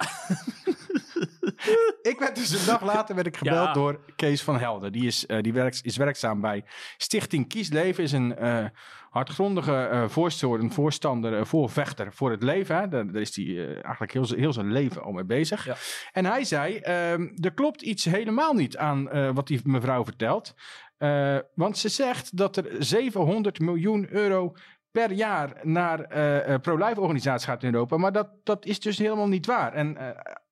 ik 2.13 2.17
werd 2.19 2.37
dus 2.37 2.51
een 2.51 2.67
dag 2.67 2.83
later 2.83 3.15
werd 3.15 3.27
ik 3.27 3.37
gebeld 3.37 3.67
Ja. 3.67 3.73
door 3.73 4.01
Kees 4.17 4.43
van 4.43 4.59
Helden. 4.59 4.93
Die 4.93 5.07
is, 5.07 5.27
eh, 5.27 5.41
die 5.43 5.53
werkt, 5.53 5.81
is 5.85 5.97
werkzaam 5.97 6.41
bij 6.41 6.65
Stichting 6.97 7.49
Kiesleven. 7.49 8.05
Is 8.05 8.13
een 8.13 8.37
eh, 8.37 8.65
hardgrondige 9.11 9.77
eh, 9.77 10.09
voorstander, 10.09 10.61
een 10.61 10.73
voorstander, 10.73 11.47
voorvechter 11.47 12.13
voor 12.13 12.31
het 12.31 12.43
leven. 12.43 12.77
Hè. 12.77 12.89
Daar, 12.89 13.13
daar 13.13 13.21
is 13.21 13.37
hij 13.37 13.75
eigenlijk 13.83 14.13
heel, 14.13 14.27
heel 14.37 14.53
zijn 14.53 14.73
leven 14.73 15.03
al 15.03 15.13
mee 15.13 15.25
bezig. 15.25 15.65
Ja. 15.65 15.77
En 16.13 16.25
hij 16.25 16.45
zei, 16.45 16.77
ehm, 16.77 17.29
er 17.41 17.53
klopt 17.55 17.83
iets 17.83 18.05
helemaal 18.05 18.53
niet 18.53 18.77
aan 18.77 19.33
wat 19.35 19.47
die 19.47 19.61
mevrouw 19.65 20.05
vertelt. 20.05 20.55
Eh, 20.99 21.39
want 21.55 21.79
ze 21.79 21.89
zegt 21.89 22.37
dat 22.37 22.57
er 22.57 22.67
700 22.79 23.59
miljoen 23.59 24.07
euro 24.11 24.57
per 24.91 25.13
jaar 25.13 25.61
naar 25.63 26.01
eh, 26.01 26.61
pro-life 26.61 27.01
organisaties 27.01 27.47
gaat 27.47 27.63
in 27.63 27.73
Europa. 27.75 27.97
Maar 27.97 28.13
dat, 28.13 28.29
dat 28.45 28.65
is 28.67 28.81
dus 28.81 28.99
helemaal 28.99 29.29
niet 29.29 29.47
waar. 29.47 29.73
En 29.73 29.97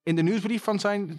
in 0.03 0.17
de 0.17 0.23
nieuwsbrief 0.23 0.63
van 0.63 0.79
zijn 0.81 1.19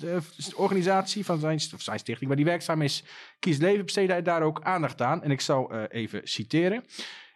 organisatie, 0.56 1.26
van 1.26 1.40
zijn, 1.40 1.60
of 1.74 1.82
zijn 1.82 2.00
stichting 2.00 2.28
waar 2.28 2.38
die 2.38 2.46
werkzaam 2.46 2.82
is, 2.82 3.04
Kies 3.40 3.58
Leven, 3.58 3.86
besteedde 3.86 4.14
hij 4.14 4.22
daar 4.22 4.42
ook 4.42 4.62
aandacht 4.62 5.02
aan. 5.02 5.24
En 5.24 5.32
ik 5.32 5.42
zal 5.42 5.86
even 5.88 6.22
citeren. 6.24 6.84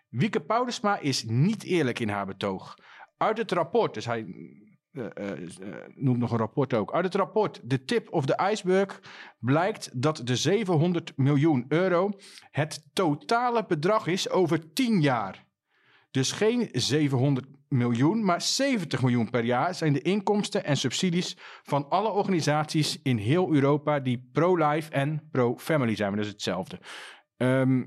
Wieke 0.09 0.41
Paulusma 0.41 0.99
is 0.99 1.23
niet 1.23 1.63
eerlijk 1.63 1.99
in 1.99 2.09
haar 2.09 2.25
betoog. 2.25 2.77
Uit 3.17 3.37
het 3.37 3.51
rapport, 3.51 3.93
dus 3.93 4.05
hij 4.05 4.25
noemt 5.95 6.17
nog 6.17 6.31
een 6.31 6.37
rapport 6.37 6.73
ook. 6.73 6.93
Uit 6.93 7.05
het 7.05 7.15
rapport 7.15 7.61
The 7.67 7.85
Tip 7.85 8.13
of 8.13 8.25
the 8.25 8.49
Iceberg 8.51 9.01
blijkt 9.39 10.01
dat 10.01 10.21
de 10.23 10.35
700 10.35 11.13
miljoen 11.15 11.65
euro 11.67 12.11
het 12.51 12.83
totale 12.93 13.65
bedrag 13.67 14.07
is 14.07 14.29
over 14.29 14.73
10 14.73 15.01
jaar. 15.01 15.45
Dus 16.11 16.31
geen 16.31 16.69
700 16.71 17.47
miljoen, 17.67 18.23
maar 18.23 18.41
70 18.41 19.01
miljoen 19.01 19.29
per 19.29 19.43
jaar 19.43 19.75
zijn 19.75 19.93
de 19.93 20.01
inkomsten 20.01 20.63
en 20.63 20.77
subsidies 20.77 21.37
van 21.63 21.89
alle 21.89 22.09
organisaties 22.09 22.99
in 23.03 23.17
heel 23.17 23.53
Europa 23.53 23.99
die 23.99 24.29
pro-life 24.33 24.91
en 24.91 25.27
pro-family 25.31 25.95
zijn. 25.95 26.09
Maar 26.09 26.17
dat 26.17 26.27
is 26.27 26.33
hetzelfde. 26.33 26.79
Ehm, 27.37 27.83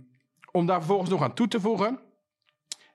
om 0.51 0.67
daar 0.67 0.79
vervolgens 0.79 1.11
nog 1.11 1.23
aan 1.23 1.35
toe 1.35 1.49
te 1.49 1.61
voegen. 1.61 2.01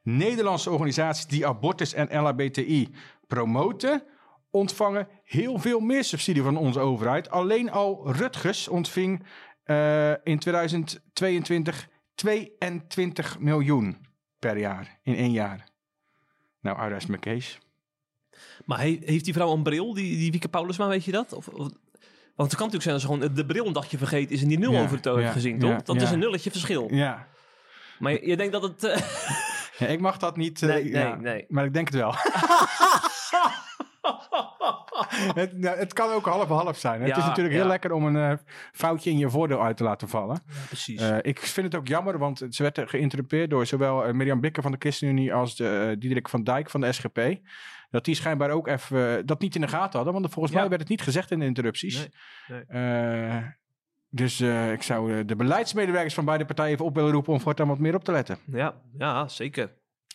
Nederlandse 0.03 0.71
organisaties 0.71 1.25
die 1.25 1.47
abortus 1.47 1.93
en 1.93 2.21
LHBTI 2.21 2.89
promoten, 3.27 4.03
ontvangen 4.49 5.07
heel 5.23 5.57
veel 5.57 5.79
meer 5.79 6.03
subsidie 6.03 6.41
van 6.43 6.57
onze 6.57 6.79
overheid. 6.79 7.29
Alleen 7.29 7.71
al 7.71 8.11
Rutgers 8.11 8.67
ontving 8.67 9.25
eh, 9.63 10.11
in 10.23 10.39
2022 10.39 11.87
22 12.15 13.39
miljoen 13.39 14.05
per 14.39 14.57
jaar 14.57 14.99
in 15.03 15.15
één 15.15 15.31
jaar. 15.31 15.69
Nou, 16.61 16.77
is 16.95 17.05
mijn 17.05 17.21
case. 17.21 17.57
Maar 18.65 18.79
he- 18.79 18.99
heeft 19.01 19.25
die 19.25 19.33
vrouw 19.33 19.53
een 19.53 19.63
bril, 19.63 19.93
die, 19.93 20.17
die 20.17 20.31
Wieke 20.31 20.49
Paulusma, 20.49 20.87
weet 20.87 21.03
je 21.05 21.11
dat? 21.11 21.33
Of, 21.33 21.47
of- 21.47 21.71
want 22.35 22.51
het 22.51 22.59
kan 22.59 22.69
natuurlijk 22.69 22.83
zijn 22.83 22.93
als 22.93 23.03
ze 23.03 23.07
gewoon 23.07 23.35
de 23.35 23.45
bril 23.45 23.65
een 23.65 23.73
dagje 23.73 23.97
vergeet 23.97 24.31
is 24.31 24.41
en 24.41 24.47
die 24.47 24.59
nul 24.59 24.71
Ja, 24.71 24.81
over 24.81 24.95
het 24.95 25.05
heeft 25.05 25.19
ja, 25.19 25.31
gezien, 25.31 25.59
ja, 25.59 25.75
toch? 25.75 25.83
Dat 25.83 26.01
is 26.01 26.11
een 26.11 26.19
nulletje 26.19 26.51
verschil. 26.51 26.87
Ja. 26.93 27.27
Maar 27.99 28.11
je, 28.11 28.27
je 28.27 28.37
denkt 28.37 28.53
dat 28.53 28.61
het... 28.61 28.83
eh, 28.83 28.97
Ja, 29.77 29.87
ik 29.87 29.99
mag 29.99 30.17
dat 30.17 30.37
niet. 30.37 30.61
eh, 30.61 30.69
Nee, 30.69 30.83
nee, 30.83 30.91
ja, 30.91 31.15
nee. 31.15 31.45
Maar 31.47 31.65
ik 31.65 31.73
denk 31.73 31.87
het 31.87 31.95
wel. 31.95 32.13
het, 35.41 35.57
nou, 35.57 35.77
het 35.77 35.93
kan 35.93 36.11
ook 36.11 36.25
half-half 36.25 36.77
zijn. 36.77 37.01
hè. 37.01 37.07
het 37.07 37.17
is 37.17 37.25
natuurlijk 37.25 37.55
heel 37.55 37.65
lekker 37.65 37.91
om 37.91 38.05
een 38.05 38.31
eh, 38.31 38.37
foutje 38.71 39.09
in 39.09 39.17
je 39.17 39.29
voordeel 39.29 39.63
uit 39.63 39.77
te 39.77 39.83
laten 39.83 40.09
vallen. 40.09 40.41
Precies. 40.67 41.01
Eh, 41.01 41.17
ik 41.21 41.39
vind 41.39 41.65
het 41.65 41.75
ook 41.75 41.87
jammer, 41.87 42.17
want 42.17 42.45
ze 42.49 42.63
werd 42.63 42.79
geïnterrumpeerd 42.85 43.49
door 43.49 43.65
zowel 43.65 44.13
Mirjam 44.13 44.41
Bikker 44.41 44.63
van 44.63 44.71
de 44.71 44.77
ChristenUnie 44.79 45.33
als 45.33 45.55
de, 45.55 45.95
Diederik 45.99 46.29
van 46.29 46.43
Dijk 46.43 46.69
van 46.69 46.81
de 46.81 46.91
SGP. 46.91 47.19
Dat 47.89 48.05
die 48.05 48.15
schijnbaar 48.15 48.49
ook 48.49 48.67
even 48.67 49.25
dat 49.25 49.41
niet 49.41 49.55
in 49.55 49.61
de 49.61 49.67
gaten 49.67 49.95
hadden, 49.95 50.13
want 50.13 50.33
volgens 50.33 50.53
mij 50.53 50.69
werd 50.69 50.81
het 50.81 50.89
niet 50.89 51.01
gezegd 51.01 51.31
in 51.31 51.39
de 51.39 51.45
interrupties. 51.45 52.07
Nee, 52.47 53.55
dus 54.17 54.39
eh, 54.39 54.71
ik 54.71 54.83
zou 54.83 55.13
eh, 55.17 55.27
de 55.27 55.35
beleidsmedewerkers 55.35 56.13
van 56.13 56.25
beide 56.25 56.45
partijen 56.45 56.73
even 56.73 56.85
op 56.85 56.95
willen 56.95 57.11
roepen 57.11 57.33
om 57.33 57.39
voortaan 57.41 57.67
wat 57.67 57.79
meer 57.79 57.95
op 57.95 58.03
te 58.03 58.11
letten. 58.11 58.37
ja, 58.45 58.75
ja, 58.97 59.27
zeker. 59.27 59.63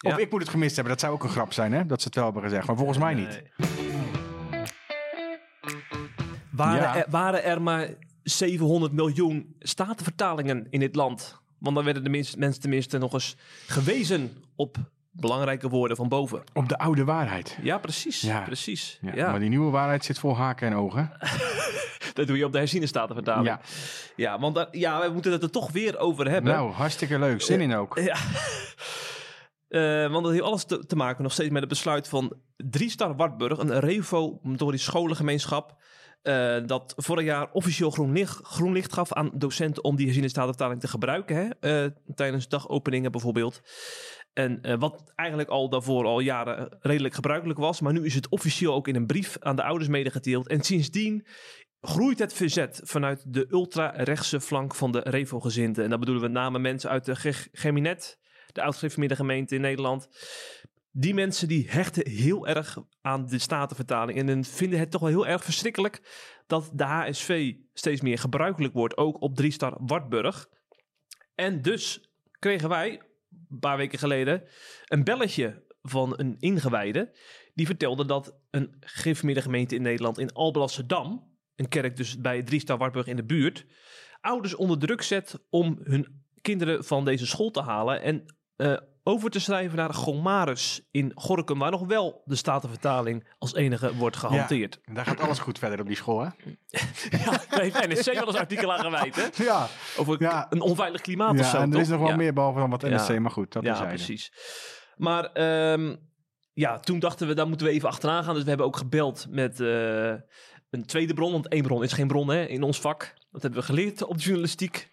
Of 0.03 0.11
Ja. 0.11 0.19
ik 0.19 0.31
moet 0.31 0.41
het 0.41 0.51
gemist 0.51 0.75
hebben. 0.75 0.93
Dat 0.93 1.03
zou 1.03 1.13
ook 1.15 1.23
een 1.23 1.29
grap 1.29 1.53
zijn, 1.53 1.73
hè? 1.73 1.87
Dat 1.87 2.01
ze 2.01 2.07
het 2.07 2.15
wel 2.15 2.25
hebben 2.25 2.43
gezegd. 2.43 2.67
Maar 2.67 2.77
volgens 2.77 2.99
mij 2.99 3.15
niet. 3.15 3.43
Waren, 6.51 6.83
Ja. 6.83 6.97
er, 6.97 7.07
waren 7.11 7.45
er 7.45 7.63
maar 7.63 7.89
700 8.23 8.93
miljoen 8.93 9.57
statenvertalingen 9.59 10.67
in 10.71 10.81
dit 10.81 10.95
land? 10.95 11.41
Want 11.59 11.75
dan 11.77 11.85
werden 11.85 12.05
de 12.05 12.11
mens- 12.11 12.37
mensen 12.37 12.61
tenminste 12.61 12.99
nog 12.99 13.13
eens 13.13 13.37
gewezen 13.67 14.31
op 14.57 14.77
belangrijke 15.13 15.69
woorden 15.69 15.97
van 15.97 16.09
boven. 16.09 16.43
Op 16.53 16.69
de 16.69 16.79
oude 16.79 17.05
waarheid. 17.05 17.59
Ja, 17.63 17.79
precies. 17.79 18.21
Ja. 18.21 18.41
precies. 18.41 18.99
Ja, 19.03 19.13
Ja, 19.15 19.31
Maar 19.31 19.41
die 19.41 19.49
nieuwe 19.49 19.71
waarheid 19.71 20.05
zit 20.05 20.19
vol 20.19 20.37
haken 20.37 20.67
en 20.67 20.75
ogen. 20.75 21.13
Dat 22.15 22.27
doe 22.27 22.37
je 22.37 22.45
op 22.45 22.53
de 22.53 22.59
herziene 22.59 22.87
statenvertaling. 22.87 23.47
Ja. 23.47 23.61
ja 24.17 24.39
want 24.39 24.55
daar- 24.55 24.69
ja, 24.71 25.01
we 25.07 25.13
moeten 25.13 25.33
het 25.33 25.43
er 25.43 25.51
toch 25.51 25.71
weer 25.71 25.99
over 25.99 26.31
hebben. 26.31 26.53
Nou, 26.53 26.71
hartstikke 26.73 27.19
leuk. 27.19 27.43
Zin 27.43 27.61
in 27.61 27.75
ook. 27.75 27.99
Ja. 27.99 28.17
Eh, 29.69 30.11
want 30.11 30.23
dat 30.25 30.33
heeft 30.33 30.45
alles 30.45 30.65
te, 30.65 30.87
te 30.87 30.97
maken 30.97 31.23
nog 31.23 31.33
steeds 31.33 31.51
met 31.51 31.61
het 31.61 31.69
besluit 31.69 32.09
van 32.09 32.33
Driestar 32.57 33.17
Wartburg, 33.17 33.59
een 33.59 33.81
reformatorisch 33.81 34.83
scholengemeenschap, 34.85 35.77
eh, 36.23 36.57
dat 36.67 36.95
vorig 36.97 37.25
jaar 37.25 37.49
officieel 37.53 37.91
groen 37.91 38.13
licht, 38.13 38.41
groen 38.43 38.73
licht 38.73 38.93
gaf 38.93 39.13
aan 39.13 39.31
docenten 39.35 39.85
om 39.85 39.97
die 39.97 40.05
herziene 40.05 40.29
statenvertaling 40.29 40.81
te 40.81 40.89
gebruiken, 40.89 41.37
hè? 41.37 41.49
eh, 41.85 41.91
tijdens 42.15 42.49
dagopeningen 42.49 43.13
bijvoorbeeld. 43.13 43.61
En 44.33 44.63
eh, 44.63 44.79
wat 44.79 45.13
eigenlijk 45.15 45.49
al 45.49 45.69
daarvoor 45.69 46.05
al 46.05 46.21
jaren 46.21 46.77
redelijk 46.81 47.15
gebruikelijk 47.15 47.59
was. 47.59 47.81
Maar 47.81 47.93
nu 47.93 48.05
is 48.05 48.15
het 48.15 48.29
officieel 48.29 48.75
ook 48.75 48.89
in 48.89 48.97
een 48.97 49.07
brief 49.07 49.37
aan 49.41 49.57
de 49.57 49.63
ouders 49.63 49.89
medegedeeld. 49.89 50.49
En 50.49 50.63
sindsdien 50.63 51.27
groeit 51.81 52.19
het 52.19 52.33
verzet 52.33 52.81
vanuit 52.85 53.25
de 53.35 53.47
ultra-rechtse 53.51 54.41
flank 54.41 54.75
van 54.75 54.93
de 54.93 55.01
Revo-gezinten. 55.05 55.85
En 55.85 55.91
dat 55.91 55.99
bedoelen 55.99 56.25
we 56.25 56.31
met 56.31 56.39
name 56.39 56.59
mensen 56.59 56.91
uit 56.91 57.05
de 57.05 57.17
Ge- 57.17 57.49
Geminet, 57.53 58.19
de 58.53 58.63
oud-gereformeerde 58.63 59.17
gemeente 59.17 59.55
in 59.55 59.61
Nederland. 59.61 60.09
Die 60.91 61.15
mensen 61.15 61.49
die 61.49 61.71
hechten 61.71 62.09
heel 62.09 62.47
erg 62.47 62.79
aan 63.01 63.27
de 63.27 63.39
statenvertaling. 63.39 64.29
En 64.29 64.45
vinden 64.45 64.79
het 64.79 64.91
toch 64.91 65.01
wel 65.01 65.11
heel 65.11 65.27
erg 65.27 65.45
verschrikkelijk 65.45 66.01
dat 66.47 66.71
de 66.73 66.85
HSV 66.85 67.55
steeds 67.73 68.01
meer 68.01 68.19
gebruikelijk 68.19 68.75
wordt. 68.75 68.97
Ook 68.97 69.21
op 69.21 69.37
Driestar 69.37 69.77
Wartburg. 69.81 70.49
En 71.35 71.63
dus 71.63 72.11
kregen 72.39 72.69
wij, 72.69 73.01
een 73.53 73.59
paar 73.59 73.77
weken 73.77 73.99
geleden, 73.99 74.43
een 74.85 75.05
belletje 75.05 75.63
van 75.83 76.15
een 76.17 76.37
ingewijde. 76.39 77.13
Die 77.55 77.67
vertelde 77.67 78.05
dat 78.05 78.35
een 78.51 78.77
gereformeerde 78.81 79.43
gemeente 79.43 79.75
in 79.75 79.83
Nederland 79.83 80.19
in 80.19 80.33
Alblasserdam, 80.33 81.37
een 81.57 81.69
kerk 81.69 81.97
dus 81.97 82.21
bij 82.21 82.43
Driestar 82.43 82.79
Wartburg 82.79 83.07
in 83.07 83.17
de 83.17 83.25
buurt, 83.25 83.67
ouders 84.21 84.55
onder 84.55 84.79
druk 84.79 85.03
zet 85.03 85.45
om 85.51 85.79
hun 85.83 86.25
kinderen 86.41 86.85
van 86.85 87.05
deze 87.05 87.27
school 87.27 87.51
te 87.51 87.61
halen 87.61 88.03
en 88.03 88.25
eh, 88.57 88.77
over 89.03 89.31
te 89.31 89.41
schrijven 89.41 89.77
naar 89.77 89.95
Gomarus 89.95 90.81
in 90.91 91.13
Gorkum, 91.15 91.59
waar 91.59 91.71
nog 91.71 91.87
wel 91.87 92.23
de 92.25 92.37
Statenvertaling 92.37 93.27
als 93.39 93.55
enige 93.55 93.95
wordt 93.95 94.17
gehanteerd. 94.17 94.81
Daar 94.93 95.07
gaat 95.07 95.21
alles 95.21 95.39
goed 95.39 95.59
verder 95.59 95.81
op 95.81 95.87
die 95.87 95.97
school, 95.97 96.21
hè? 96.21 96.29
Ja, 97.25 97.41
heeft 97.49 97.87
NSC 97.89 98.13
wel 98.13 98.27
eens 98.27 98.37
artikel 98.37 98.73
aan 98.73 98.79
gewijd, 98.85 99.15
hè? 99.17 99.45
Ja, 99.45 99.67
Over 99.97 100.17
Ja. 100.23 100.47
een 100.51 100.61
onveilig 100.61 101.01
klimaat 101.01 101.31
of 101.31 101.39
ja 101.39 101.45
zo, 101.45 101.57
en 101.57 101.73
er 101.75 101.81
is 101.81 101.89
nog 101.89 102.01
wel 102.01 102.09
Ja. 102.09 102.17
meer 102.17 102.33
behalve 102.33 102.59
dan 102.59 102.71
wat 102.71 102.83
NSC, 102.83 103.09
Ja. 103.09 103.21
maar 103.21 103.31
goed, 103.31 103.53
dat 103.53 103.63
Ja, 103.63 103.73
is 103.73 103.79
hij. 103.79 103.89
precies. 103.89 104.33
Maar 104.97 105.25
ehm, 105.25 105.97
ja, 106.53 106.79
toen 106.79 106.99
dachten 106.99 107.27
we, 107.27 107.35
daar 107.35 107.49
moeten 107.49 107.67
we 107.67 107.73
even 107.73 107.89
achteraan 107.89 108.25
gaan. 108.25 108.35
Dus 108.35 108.43
we 108.43 108.49
hebben 108.49 108.67
ook 108.67 108.77
gebeld 108.77 109.27
met 109.31 109.61
eh, 109.61 110.15
een 110.73 110.87
tweede 110.87 111.15
bron. 111.15 111.33
Want 111.33 111.49
één 111.49 111.63
bron 111.63 111.83
is 111.83 111.93
geen 111.93 112.07
bron 112.07 112.29
hè, 112.29 112.45
in 112.45 112.63
ons 112.63 112.81
vak. 112.81 113.15
Dat 113.33 113.43
hebben 113.43 113.61
we 113.61 113.67
geleerd 113.67 114.03
op 114.05 114.17
de 114.17 114.23
journalistiek. 114.23 114.89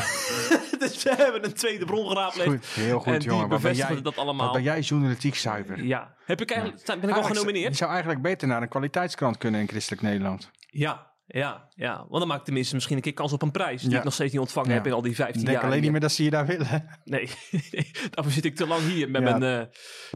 dus 0.78 1.02
we 1.02 1.14
hebben 1.16 1.44
een 1.44 1.52
tweede 1.52 1.84
bron 1.84 2.08
geraadpleegd. 2.08 2.50
Goed, 2.50 2.66
heel 2.66 2.98
goed, 2.98 3.12
en 3.12 3.18
die 3.18 3.28
jongen. 3.28 3.48
Ben, 3.48 3.60
bevestigen 3.60 3.94
jij, 3.94 4.02
dat 4.02 4.16
allemaal. 4.16 4.52
ben 4.52 4.62
jij 4.62 4.80
journalistiek 4.80 5.34
zuiver? 5.34 5.84
Ja. 5.84 6.14
Heb 6.24 6.40
ik 6.40 6.50
eigenlijk, 6.50 6.86
ben 6.86 6.96
ik 6.96 7.02
al 7.02 7.08
Eigenlijk 7.08 7.34
Je 7.34 7.40
genomineerd? 7.40 7.76
zou 7.76 7.90
eigenlijk 7.90 8.22
beter 8.22 8.48
naar 8.48 8.62
een 8.62 8.68
kwaliteitskrant 8.68 9.38
kunnen 9.38 9.60
in 9.60 9.68
Christelijk 9.68 10.02
Nederland. 10.02 10.50
Ja, 10.70 11.09
ja, 11.32 11.68
ja. 11.74 11.96
Want 11.96 12.18
dan 12.18 12.26
maak 12.28 12.38
ik 12.38 12.44
tenminste 12.44 12.74
misschien 12.74 12.96
een 12.96 13.02
keer 13.02 13.12
kans 13.12 13.32
op 13.32 13.42
een 13.42 13.50
prijs. 13.50 13.82
Die 13.82 13.90
Ja. 13.90 13.98
ik 13.98 14.04
nog 14.04 14.12
steeds 14.14 14.32
niet 14.32 14.40
ontvangen 14.40 14.68
Ja. 14.70 14.74
heb 14.76 14.86
in 14.86 14.92
al 14.92 15.02
die 15.02 15.14
15 15.14 15.40
Ik 15.40 15.46
denk 15.46 15.58
jaar. 15.60 15.66
alleen 15.70 15.82
niet 15.82 15.90
meer 15.90 16.00
dat 16.00 16.12
ze 16.12 16.24
je 16.24 16.30
daar 16.30 16.46
willen. 16.46 16.98
Nee, 17.04 17.28
daarvoor 18.10 18.32
zit 18.32 18.44
ik 18.44 18.56
te 18.56 18.66
lang 18.66 18.82
hier 18.82 19.10
met 19.10 19.22
Ja. 19.22 19.38
mijn 19.38 19.60
eh, 19.60 19.66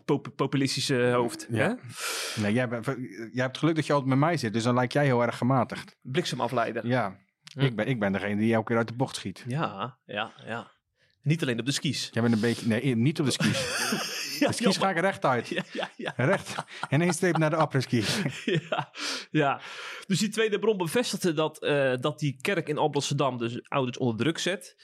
pop- 0.05 0.33
populistische 0.37 1.11
hoofd. 1.15 1.47
Hè? 1.51 1.73
Nee, 2.41 2.53
jij, 2.53 2.69
bent- 2.69 2.87
jij 3.33 3.45
hebt 3.45 3.59
geluk 3.59 3.75
dat 3.75 3.87
je 3.87 3.93
altijd 3.93 4.11
met 4.11 4.19
mij 4.21 4.37
zit, 4.37 4.53
dus 4.53 4.63
dan 4.63 4.75
lijkt 4.75 4.93
jij 4.93 5.05
heel 5.05 5.23
erg 5.23 5.37
gematigd. 5.39 5.97
Bliksemafleider. 6.03 6.87
Ja, 6.87 7.17
Hm. 7.55 7.61
ik, 7.61 7.77
ben, 7.77 7.87
ik 7.87 7.99
ben 8.01 8.13
degene 8.13 8.37
die 8.41 8.55
elke 8.55 8.67
keer 8.67 8.77
uit 8.77 8.89
de 8.89 8.95
bocht 8.95 9.17
schiet. 9.17 9.45
Ja, 9.47 9.99
ja, 10.05 10.33
ja. 10.47 10.73
Niet 11.23 11.43
alleen 11.43 11.59
op 11.61 11.67
de 11.67 11.73
skis. 11.73 12.09
Jij 12.13 12.23
bent 12.23 12.35
een 12.35 12.41
beetje... 12.41 12.67
Nee, 12.67 12.97
niet 12.97 13.21
op 13.21 13.27
de 13.27 13.33
skis. 13.33 13.63
Ja, 14.41 14.47
De 14.47 14.53
skis 14.53 14.77
ga 14.77 14.91
ik 14.91 15.01
rechtuit. 15.01 15.49
ja, 15.49 15.65
ja, 15.73 15.91
ja, 15.97 16.13
Recht. 16.25 16.55
En 16.89 17.01
één 17.01 17.13
streep 17.13 17.37
naar 17.37 17.51
de 17.51 17.57
après-ski. 17.57 18.05
ja, 18.69 18.93
ja. 19.31 19.61
Dus 20.07 20.19
die 20.19 20.29
tweede 20.29 20.59
bron 20.59 20.77
bevestigde 20.77 21.33
dat, 21.33 21.63
eh, 21.63 21.93
dat 22.01 22.19
die 22.19 22.39
kerk 22.41 22.69
in 22.69 22.79
Alblasserdam 22.79 23.39
dus 23.39 23.69
ouders 23.69 23.99
onder 23.99 24.17
druk 24.17 24.39
zet. 24.39 24.77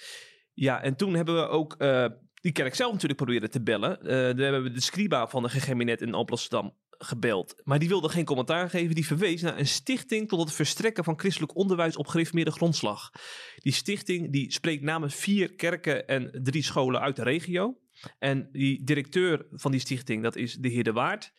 Ja, 0.55 0.83
en 0.83 0.97
toen 0.97 1.15
hebben 1.15 1.35
we 1.35 1.49
ook 1.49 1.75
eh, 1.79 2.07
die 2.41 2.53
kerk 2.53 2.75
zelf 2.75 2.93
natuurlijk 2.93 3.21
proberen 3.21 3.51
te 3.51 3.63
bellen. 3.63 3.99
Daar 4.03 4.37
hebben 4.37 4.63
we 4.63 4.71
de 4.71 4.81
scriba 4.81 5.29
van 5.29 5.43
de 5.43 5.49
GGMinet 5.49 6.01
in 6.01 6.15
Alblasserdam 6.15 6.75
gebeld. 7.03 7.61
Maar 7.65 7.79
die 7.79 7.89
wilde 7.89 8.09
geen 8.09 8.25
commentaar 8.25 8.71
geven. 8.71 8.95
Die 8.95 9.07
verwees 9.07 9.43
naar 9.43 9.59
een 9.59 9.67
stichting 9.67 10.29
tot 10.29 10.41
het 10.41 10.53
verstrekken 10.53 11.05
van 11.05 11.19
christelijk 11.19 11.57
onderwijs 11.57 11.97
op 11.97 12.07
gereformeerde 12.07 12.51
grondslag. 12.51 13.11
Die 13.57 13.73
stichting 13.73 14.33
die 14.33 14.53
spreekt 14.53 14.83
namens 14.83 15.15
vier 15.15 15.55
kerken 15.55 16.07
en 16.07 16.41
drie 16.43 16.63
scholen 16.63 17.01
uit 17.01 17.17
de 17.17 17.23
regio. 17.23 17.79
En 18.19 18.49
die 18.53 18.85
directeur 18.85 19.47
van 19.51 19.71
die 19.71 19.81
stichting, 19.81 20.23
dat 20.23 20.37
is 20.37 20.55
de 20.55 20.69
heer 20.69 20.85
De 20.85 20.93
Waard. 20.93 21.33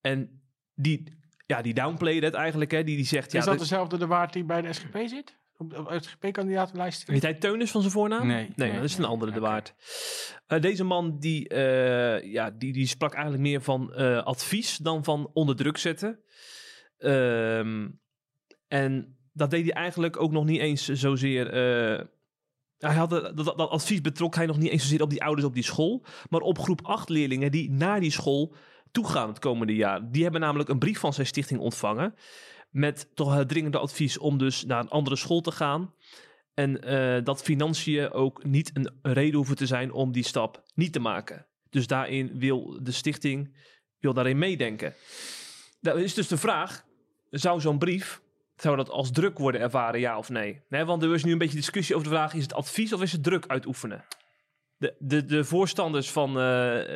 En 0.00 0.42
die, 0.74 1.18
ja, 1.46 1.62
die 1.62 1.74
downplayed 1.74 2.22
het 2.22 2.34
eigenlijk. 2.34 2.70
Hè. 2.70 2.84
Die, 2.84 2.96
die 2.96 3.06
zegt, 3.06 3.32
ja, 3.32 3.38
is 3.38 3.44
dat 3.44 3.52
dit- 3.54 3.62
dezelfde 3.62 3.98
de 3.98 4.06
waard 4.06 4.32
die 4.32 4.44
bij 4.44 4.62
de 4.62 4.72
SGP 4.72 4.96
zit? 5.06 5.38
Op 5.56 5.70
de 5.70 5.98
SGP-kandidatenlijst? 6.00 7.06
Heet 7.06 7.22
hij 7.22 7.34
Teunis 7.34 7.70
van 7.70 7.80
zijn 7.80 7.92
voornaam? 7.92 8.26
Nee, 8.26 8.52
Nee, 8.56 8.68
nee, 8.70 8.74
dat 8.80 8.84
is 8.88 8.94
een 8.94 9.00
nee. 9.00 9.10
andere 9.10 9.32
de 9.32 9.40
waard. 9.40 9.74
Eh, 10.46 10.60
deze 10.60 10.84
man 10.84 11.18
die, 11.18 11.48
eh, 11.48 12.32
ja, 12.32 12.50
die, 12.50 12.72
die 12.72 12.86
sprak 12.86 13.12
eigenlijk 13.12 13.42
meer 13.42 13.62
van 13.62 13.94
eh, 13.94 14.22
advies 14.22 14.76
dan 14.76 15.04
van 15.04 15.30
onder 15.32 15.56
druk 15.56 15.76
zetten. 15.78 16.20
Ehm, 16.98 17.88
en 18.68 19.18
dat 19.32 19.50
deed 19.50 19.64
hij 19.64 19.72
eigenlijk 19.72 20.20
ook 20.20 20.32
nog 20.32 20.44
niet 20.44 20.60
eens 20.60 20.88
zozeer... 20.88 21.52
hij 22.80 22.94
had 22.94 23.10
dat, 23.10 23.56
advies 23.56 24.00
betrok 24.00 24.34
hij 24.34 24.46
nog 24.46 24.58
niet 24.58 24.70
eens 24.70 25.00
op 25.00 25.10
die 25.10 25.22
ouders 25.22 25.46
op 25.46 25.54
die 25.54 25.62
school, 25.62 26.04
maar 26.28 26.40
op 26.40 26.58
groep 26.58 26.80
8 26.82 27.08
leerlingen 27.08 27.50
die 27.50 27.70
naar 27.70 28.00
die 28.00 28.10
school 28.10 28.54
toegaan 28.90 29.28
het 29.28 29.38
komende 29.38 29.74
jaar. 29.74 30.10
Die 30.10 30.22
hebben 30.22 30.40
namelijk 30.40 30.68
een 30.68 30.78
brief 30.78 30.98
van 30.98 31.12
zijn 31.12 31.26
stichting 31.26 31.60
ontvangen 31.60 32.14
met 32.70 33.08
toch 33.14 33.34
het 33.34 33.48
dringende 33.48 33.78
advies 33.78 34.18
om 34.18 34.38
dus 34.38 34.64
naar 34.64 34.80
een 34.80 34.88
andere 34.88 35.16
school 35.16 35.40
te 35.40 35.52
gaan. 35.52 35.94
En 36.54 36.82
eh, 36.82 37.24
dat 37.24 37.42
financiën 37.42 38.10
ook 38.10 38.44
niet 38.44 38.70
een 38.74 38.90
reden 39.02 39.36
hoeven 39.36 39.56
te 39.56 39.66
zijn 39.66 39.92
om 39.92 40.12
die 40.12 40.24
stap 40.24 40.62
niet 40.74 40.92
te 40.92 41.00
maken. 41.00 41.46
Dus 41.70 41.86
daarin 41.86 42.38
wil 42.38 42.78
de 42.82 42.92
stichting 42.92 43.56
wil 43.98 44.14
daarin 44.14 44.38
meedenken. 44.38 44.94
Dat 45.80 45.96
is 45.96 46.14
dus 46.14 46.28
de 46.28 46.36
vraag, 46.36 46.84
zou 47.30 47.60
zo'n 47.60 47.78
brief, 47.78 48.20
zou 48.62 48.76
dat 48.76 48.90
als 48.90 49.10
druk 49.10 49.38
worden 49.38 49.60
ervaren, 49.60 50.00
ja 50.00 50.18
of 50.18 50.28
nee? 50.28 50.62
nee? 50.68 50.84
Want 50.84 51.02
er 51.02 51.14
is 51.14 51.24
nu 51.24 51.32
een 51.32 51.38
beetje 51.38 51.56
discussie 51.56 51.94
over 51.94 52.08
de 52.08 52.14
vraag, 52.14 52.34
is 52.34 52.42
het 52.42 52.54
advies 52.54 52.92
of 52.92 53.02
is 53.02 53.12
het 53.12 53.22
druk 53.22 53.46
uitoefenen? 53.46 54.04
De, 54.76 54.96
de, 54.98 55.24
de 55.24 55.44
voorstanders 55.44 56.10
van 56.10 56.28
eh, 56.28 56.34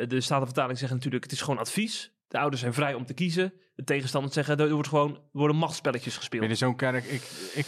de 0.08 0.20
Statenvertaling 0.20 0.78
zeggen 0.78 0.96
natuurlijk, 0.96 1.24
het 1.24 1.32
is 1.32 1.40
gewoon 1.40 1.58
advies. 1.58 2.12
De 2.28 2.38
ouders 2.38 2.60
zijn 2.60 2.74
vrij 2.74 2.94
om 2.94 3.06
te 3.06 3.14
kiezen. 3.14 3.52
De 3.74 3.84
tegenstanders 3.84 4.34
zeggen, 4.34 4.58
er 4.58 4.70
wordt 4.70 4.88
gewoon, 4.88 5.14
er 5.14 5.20
worden 5.32 5.56
machtsspelletjes 5.56 6.16
gespeeld. 6.16 6.40
Binnen 6.40 6.58
zo'n 6.58 6.76
kerk, 6.76 7.04
ik, 7.04 7.22
ik, 7.54 7.66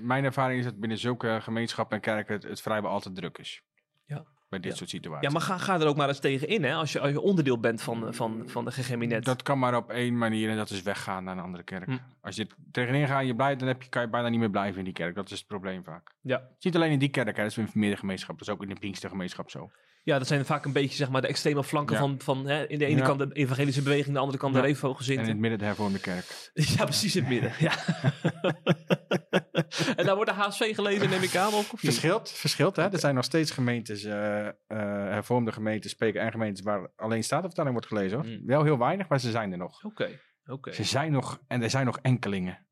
mijn 0.00 0.24
ervaring 0.24 0.58
is 0.58 0.64
dat 0.64 0.80
binnen 0.80 0.98
zulke 0.98 1.38
gemeenschappen 1.42 1.96
en 1.96 2.02
kerken 2.02 2.34
het, 2.34 2.42
het 2.42 2.60
vrijwel 2.60 2.90
altijd 2.90 3.14
druk 3.14 3.38
is. 3.38 3.62
Ja. 4.06 4.26
Bij 4.54 4.62
dit 4.62 4.72
Ja. 4.72 4.78
soort 4.78 4.90
situaties. 4.90 5.26
Ja, 5.26 5.32
maar 5.32 5.40
ga, 5.42 5.58
ga 5.58 5.80
er 5.80 5.86
ook 5.86 5.96
maar 5.96 6.08
eens 6.08 6.18
tegen 6.18 6.48
in, 6.48 6.64
hè? 6.64 6.74
Als 6.74 6.92
je, 6.92 7.00
als 7.00 7.10
je 7.10 7.20
onderdeel 7.20 7.58
bent 7.60 7.82
van, 7.82 8.06
eh, 8.06 8.12
van, 8.12 8.42
van 8.46 8.64
de 8.64 8.70
GGMinet. 8.70 9.24
Dat 9.24 9.42
kan 9.42 9.58
maar 9.58 9.76
op 9.76 9.90
één 9.90 10.18
manier 10.18 10.50
en 10.50 10.56
dat 10.56 10.70
is 10.70 10.82
weggaan 10.82 11.24
naar 11.24 11.36
een 11.36 11.42
andere 11.42 11.62
kerk. 11.64 11.86
Hm. 11.86 11.96
Als 12.20 12.36
je 12.36 12.46
tegenin 12.72 13.06
gaat 13.06 13.20
en 13.20 13.26
je 13.26 13.34
blijft, 13.34 13.58
dan 13.58 13.68
heb 13.68 13.82
je, 13.82 13.88
kan 13.88 14.02
je 14.02 14.08
bijna 14.08 14.28
niet 14.28 14.38
meer 14.40 14.50
blijven 14.50 14.78
in 14.78 14.84
die 14.84 14.92
kerk. 14.92 15.14
Dat 15.14 15.30
is 15.30 15.38
het 15.38 15.46
probleem 15.46 15.84
vaak. 15.84 16.10
Ja. 16.20 16.36
Het 16.36 16.54
is 16.58 16.64
niet 16.64 16.76
alleen 16.76 16.90
in 16.90 16.98
die 16.98 17.08
kerk, 17.08 17.36
hè, 17.36 17.42
dat 17.42 17.50
is 17.50 17.58
in 17.58 17.68
meerdere 17.74 18.00
gemeenschappen. 18.00 18.46
Dat 18.46 18.54
is 18.54 18.60
ook 18.60 18.68
in 18.68 18.74
de 18.74 18.80
Pinkstergemeenschap 18.80 19.50
zo. 19.50 19.70
ja, 20.02 20.18
dat 20.18 20.26
zijn 20.26 20.44
vaak 20.44 20.64
een 20.64 20.72
beetje 20.72 20.96
zeg 20.96 21.10
maar, 21.10 21.20
de 21.20 21.26
extreme 21.28 21.64
flanken 21.64 21.94
Ja. 21.94 22.00
van, 22.00 22.16
van 22.20 22.46
hè, 22.46 22.66
in 22.68 22.78
de 22.78 22.84
ene 22.86 22.98
Ja. 23.00 23.04
kant 23.06 23.18
de 23.18 23.28
evangelische 23.32 23.82
beweging, 23.82 24.14
de 24.14 24.20
andere 24.20 24.38
kant 24.38 24.54
de 24.54 24.60
revo 24.60 24.96
En 24.98 25.12
in 25.12 25.18
het 25.18 25.38
midden 25.38 25.58
de 25.58 25.64
hervormde 25.64 26.00
kerk. 26.00 26.50
Ja, 26.76 26.84
precies 26.84 27.16
in 27.16 27.22
het 27.24 27.30
midden. 27.32 27.52
Ja. 27.58 27.72
en 29.96 30.06
daar 30.06 30.14
wordt 30.14 30.30
de 30.30 30.36
HSV 30.36 30.74
gelezen, 30.74 31.10
neem 31.10 31.22
ik 31.22 31.36
aan. 31.36 31.54
Of? 31.54 31.72
Verschilt, 31.76 32.30
verschilt 32.30 32.76
hè. 32.76 32.92
Er 32.92 32.98
zijn 32.98 33.14
nog 33.14 33.24
steeds 33.24 33.50
gemeentes, 33.50 34.04
eh, 34.04 34.46
eh, 34.46 34.54
hervormde 34.66 35.52
gemeentes, 35.52 35.94
PKN-gemeentes, 35.94 36.62
waar 36.62 36.90
alleen 36.96 37.24
statenvertaling 37.24 37.72
wordt 37.72 37.88
gelezen. 37.88 38.18
Hoor. 38.18 38.26
Mm. 38.26 38.46
Wel 38.46 38.64
heel 38.64 38.78
weinig, 38.78 39.08
maar 39.08 39.20
ze 39.20 39.30
zijn 39.30 39.52
er 39.52 39.58
nog. 39.58 39.84
Oké, 39.84 40.20
oké. 40.46 40.72
Ze 40.72 40.84
zijn 40.84 41.12
nog, 41.12 41.40
en 41.46 41.62
er 41.62 41.70
zijn 41.70 41.86
nog 41.86 41.98
enkelingen. 42.02 42.66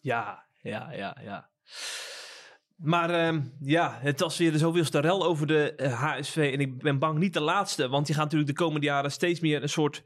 Ja, 0.00 0.46
ja, 0.60 0.92
ja, 0.92 1.16
ja. 1.22 1.50
Maar 2.76 3.10
ehm, 3.10 3.40
ja, 3.60 3.98
het 4.00 4.20
was 4.20 4.38
weer 4.38 4.52
de 4.52 4.58
zoveelste 4.58 5.00
rel 5.00 5.24
over 5.24 5.46
de 5.46 5.74
eh, 5.74 6.02
HSV. 6.02 6.50
En 6.52 6.60
ik 6.60 6.78
ben 6.78 6.98
bang 6.98 7.18
niet 7.18 7.32
de 7.32 7.40
laatste. 7.40 7.88
Want 7.88 8.06
je 8.06 8.14
gaat 8.14 8.22
natuurlijk 8.22 8.50
de 8.50 8.64
komende 8.64 8.86
jaren 8.86 9.12
steeds 9.12 9.40
meer 9.40 9.62
een 9.62 9.68
soort 9.68 10.02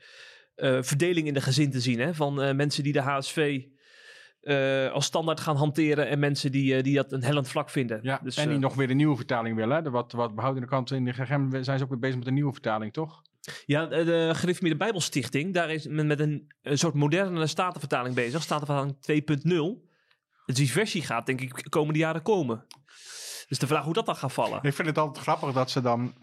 eh, 0.55 0.79
verdeling 0.81 1.27
in 1.27 1.35
de 1.35 1.41
gezin 1.41 1.71
te 1.71 1.81
zien. 1.81 2.01
Hè? 2.01 2.15
Van 2.15 2.43
eh, 2.43 2.55
mensen 2.55 2.83
die 2.83 2.93
de 2.93 3.01
HSV 3.01 3.65
eh, 4.41 4.93
als 4.93 5.07
standaard 5.07 5.41
gaan 5.41 5.57
hanteren. 5.57 6.09
En 6.09 6.19
mensen 6.19 6.53
die, 6.53 6.77
eh, 6.77 6.83
die 6.83 6.95
dat 6.95 7.13
een 7.13 7.23
hellend 7.23 7.49
vlak 7.49 7.71
vinden. 7.71 8.01
Ja, 8.03 8.21
Dus, 8.23 8.37
en 8.37 8.47
die 8.47 8.55
eh, 8.55 8.63
nog 8.63 8.75
weer 8.75 8.91
een 8.91 8.97
nieuwe 8.97 9.17
vertaling 9.17 9.57
willen. 9.57 9.77
Hè. 9.77 9.83
De 9.83 9.91
wat, 9.91 10.13
wat 10.13 10.35
behoudende 10.35 10.69
kant 10.69 10.91
in 10.91 11.05
de 11.05 11.13
GGM 11.13 11.63
zijn 11.63 11.79
ze 11.79 11.85
ook 11.85 11.91
weer 11.91 11.99
bezig 11.99 12.19
met 12.19 12.27
een 12.27 12.35
nieuwe 12.35 12.53
vertaling, 12.53 12.93
toch? 12.93 13.23
Ja, 13.67 13.87
de, 13.87 14.05
de 14.05 14.31
Gereformeerde 14.35 14.79
Bijbelstichting, 14.79 15.55
daar 15.55 15.71
is 15.71 15.87
men 15.87 16.07
met 16.07 16.21
een, 16.21 16.53
een 16.63 16.79
soort 16.79 16.95
moderne 16.95 17.47
statenvertaling 17.47 18.15
bezig. 18.15 18.43
Statenvertaling 18.43 18.97
2.0. 19.83 19.89
Dus 20.47 20.57
die 20.57 20.71
versie 20.71 21.03
gaat 21.03 21.27
denk 21.27 21.41
ik 21.41 21.63
de 21.63 21.69
komende 21.69 21.99
jaren 21.99 22.23
komen. 22.23 22.65
Dus 23.49 23.59
de 23.59 23.67
vraag 23.67 23.85
hoe 23.85 23.93
dat 23.93 24.07
dan 24.07 24.17
gaat 24.17 24.33
vallen. 24.33 24.59
Ik 24.63 24.75
vind 24.75 24.89
het 24.89 24.99
altijd 24.99 25.25
grappig 25.25 25.53
dat 25.53 25.71
ze 25.71 25.81
dan... 25.81 26.15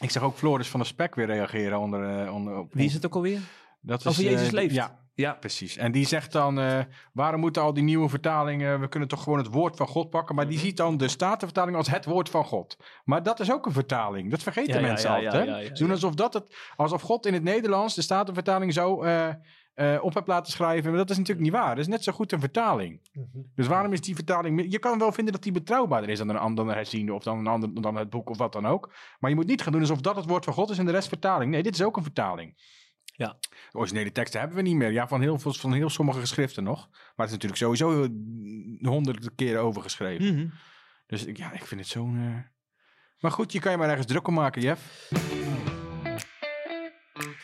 Ik 0.00 0.10
zag 0.10 0.22
ook 0.22 0.36
Floris 0.36 0.68
van 0.68 0.80
der 0.80 0.88
Spek 0.88 1.14
weer 1.14 1.26
reageren 1.26 1.78
onder... 1.78 2.32
onder 2.32 2.56
op, 2.56 2.74
Wie 2.74 2.86
is 2.86 2.94
het 2.94 3.06
ook 3.06 3.14
alweer? 3.14 3.40
Dat 3.82 4.06
Over 4.06 4.22
Jezus 4.22 4.46
eh, 4.46 4.52
leeft. 4.52 4.74
Ja, 4.74 5.00
Ja, 5.14 5.32
precies. 5.32 5.76
En 5.76 5.92
die 5.92 6.06
zegt 6.06 6.32
dan, 6.32 6.60
eh, 6.60 6.78
waarom 7.12 7.40
moeten 7.40 7.62
al 7.62 7.72
die 7.72 7.82
nieuwe 7.82 8.08
vertalingen, 8.08 8.80
we 8.80 8.88
kunnen 8.88 9.08
toch 9.08 9.22
gewoon 9.22 9.38
het 9.38 9.46
woord 9.52 9.76
van 9.76 9.86
God 9.86 10.10
pakken. 10.10 10.34
Maar 10.34 10.46
die 10.46 10.56
Mhm. 10.56 10.64
ziet 10.64 10.76
dan 10.76 10.96
de 10.96 11.08
Statenvertaling 11.08 11.76
als 11.76 11.90
het 11.90 12.04
woord 12.04 12.28
van 12.28 12.44
God. 12.44 12.76
Maar 13.04 13.22
dat 13.22 13.40
is 13.40 13.52
ook 13.52 13.66
een 13.66 13.72
vertaling. 13.72 14.30
Dat 14.30 14.42
vergeten 14.42 14.80
Ja, 14.80 14.86
mensen 14.86 15.10
ja, 15.10 15.16
altijd. 15.26 15.48
ja, 15.48 15.76
Ze 15.76 15.82
doen 15.82 15.90
alsof, 15.90 16.14
dat 16.14 16.34
het, 16.34 16.56
alsof 16.76 17.02
God 17.02 17.26
in 17.26 17.32
het 17.34 17.42
Nederlands 17.42 17.94
de 17.94 18.02
Statenvertaling 18.02 18.72
zo 18.72 19.02
eh, 19.02 19.28
eh, 19.74 20.04
op 20.04 20.14
heeft 20.14 20.26
laten 20.26 20.52
schrijven. 20.52 20.88
Maar 20.90 20.98
dat 20.98 21.10
is 21.10 21.16
natuurlijk 21.16 21.44
niet 21.46 21.54
waar. 21.56 21.68
Dat 21.68 21.78
is 21.78 21.86
net 21.86 22.02
zo 22.04 22.12
goed 22.12 22.32
een 22.32 22.40
vertaling. 22.40 23.08
Mhm. 23.12 23.26
Dus 23.54 23.66
waarom 23.66 23.92
is 23.92 24.00
die 24.00 24.14
vertaling... 24.14 24.72
Je 24.72 24.78
kan 24.78 24.98
wel 24.98 25.12
vinden 25.12 25.32
dat 25.32 25.42
die 25.42 25.52
betrouwbaarder 25.52 26.10
is 26.10 26.18
dan 26.18 26.28
een 26.28 26.38
ander 26.38 26.74
herziende 26.74 27.14
of 27.14 27.22
dan, 27.22 27.38
een 27.38 27.46
ander, 27.46 27.82
dan 27.82 27.96
het 27.96 28.10
boek 28.10 28.30
of 28.30 28.38
wat 28.38 28.52
dan 28.52 28.66
ook. 28.66 28.92
Maar 29.18 29.30
je 29.30 29.36
moet 29.36 29.46
niet 29.46 29.62
gaan 29.62 29.72
doen 29.72 29.80
alsof 29.80 30.00
dat 30.00 30.16
het 30.16 30.26
woord 30.26 30.44
van 30.44 30.54
God 30.54 30.70
is 30.70 30.78
en 30.78 30.84
de 30.86 30.92
rest 30.92 31.08
vertaling. 31.08 31.50
Nee, 31.50 31.62
dit 31.62 31.74
is 31.74 31.82
ook 31.82 31.96
een 31.96 32.02
vertaling. 32.02 32.80
Ja. 33.22 33.36
De 33.70 33.78
originele 33.78 34.12
teksten 34.12 34.40
hebben 34.40 34.56
we 34.58 34.62
niet 34.62 34.76
meer. 34.76 34.92
Ja, 34.92 35.08
van 35.08 35.20
heel, 35.20 35.38
veel, 35.38 35.52
van 35.52 35.72
heel 35.72 35.90
sommige 35.90 36.20
geschriften 36.20 36.64
nog. 36.64 36.88
Maar 36.90 37.26
het 37.26 37.26
is 37.26 37.32
natuurlijk 37.32 37.60
sowieso 37.60 38.02
eh, 38.02 38.08
honderden 38.88 39.34
keren 39.34 39.60
overgeschreven. 39.62 40.34
Mhm. 40.34 40.46
Dus 41.06 41.24
ja, 41.32 41.52
ik 41.52 41.64
vind 41.64 41.80
het 41.80 41.88
zo'n... 41.90 42.16
eh, 42.16 42.52
Maar 43.18 43.30
goed, 43.30 43.52
je 43.52 43.60
kan 43.60 43.72
je 43.72 43.78
maar 43.78 43.88
ergens 43.88 44.06
druk 44.06 44.28
om 44.28 44.34
maken, 44.34 44.62
Jeff. 44.62 45.10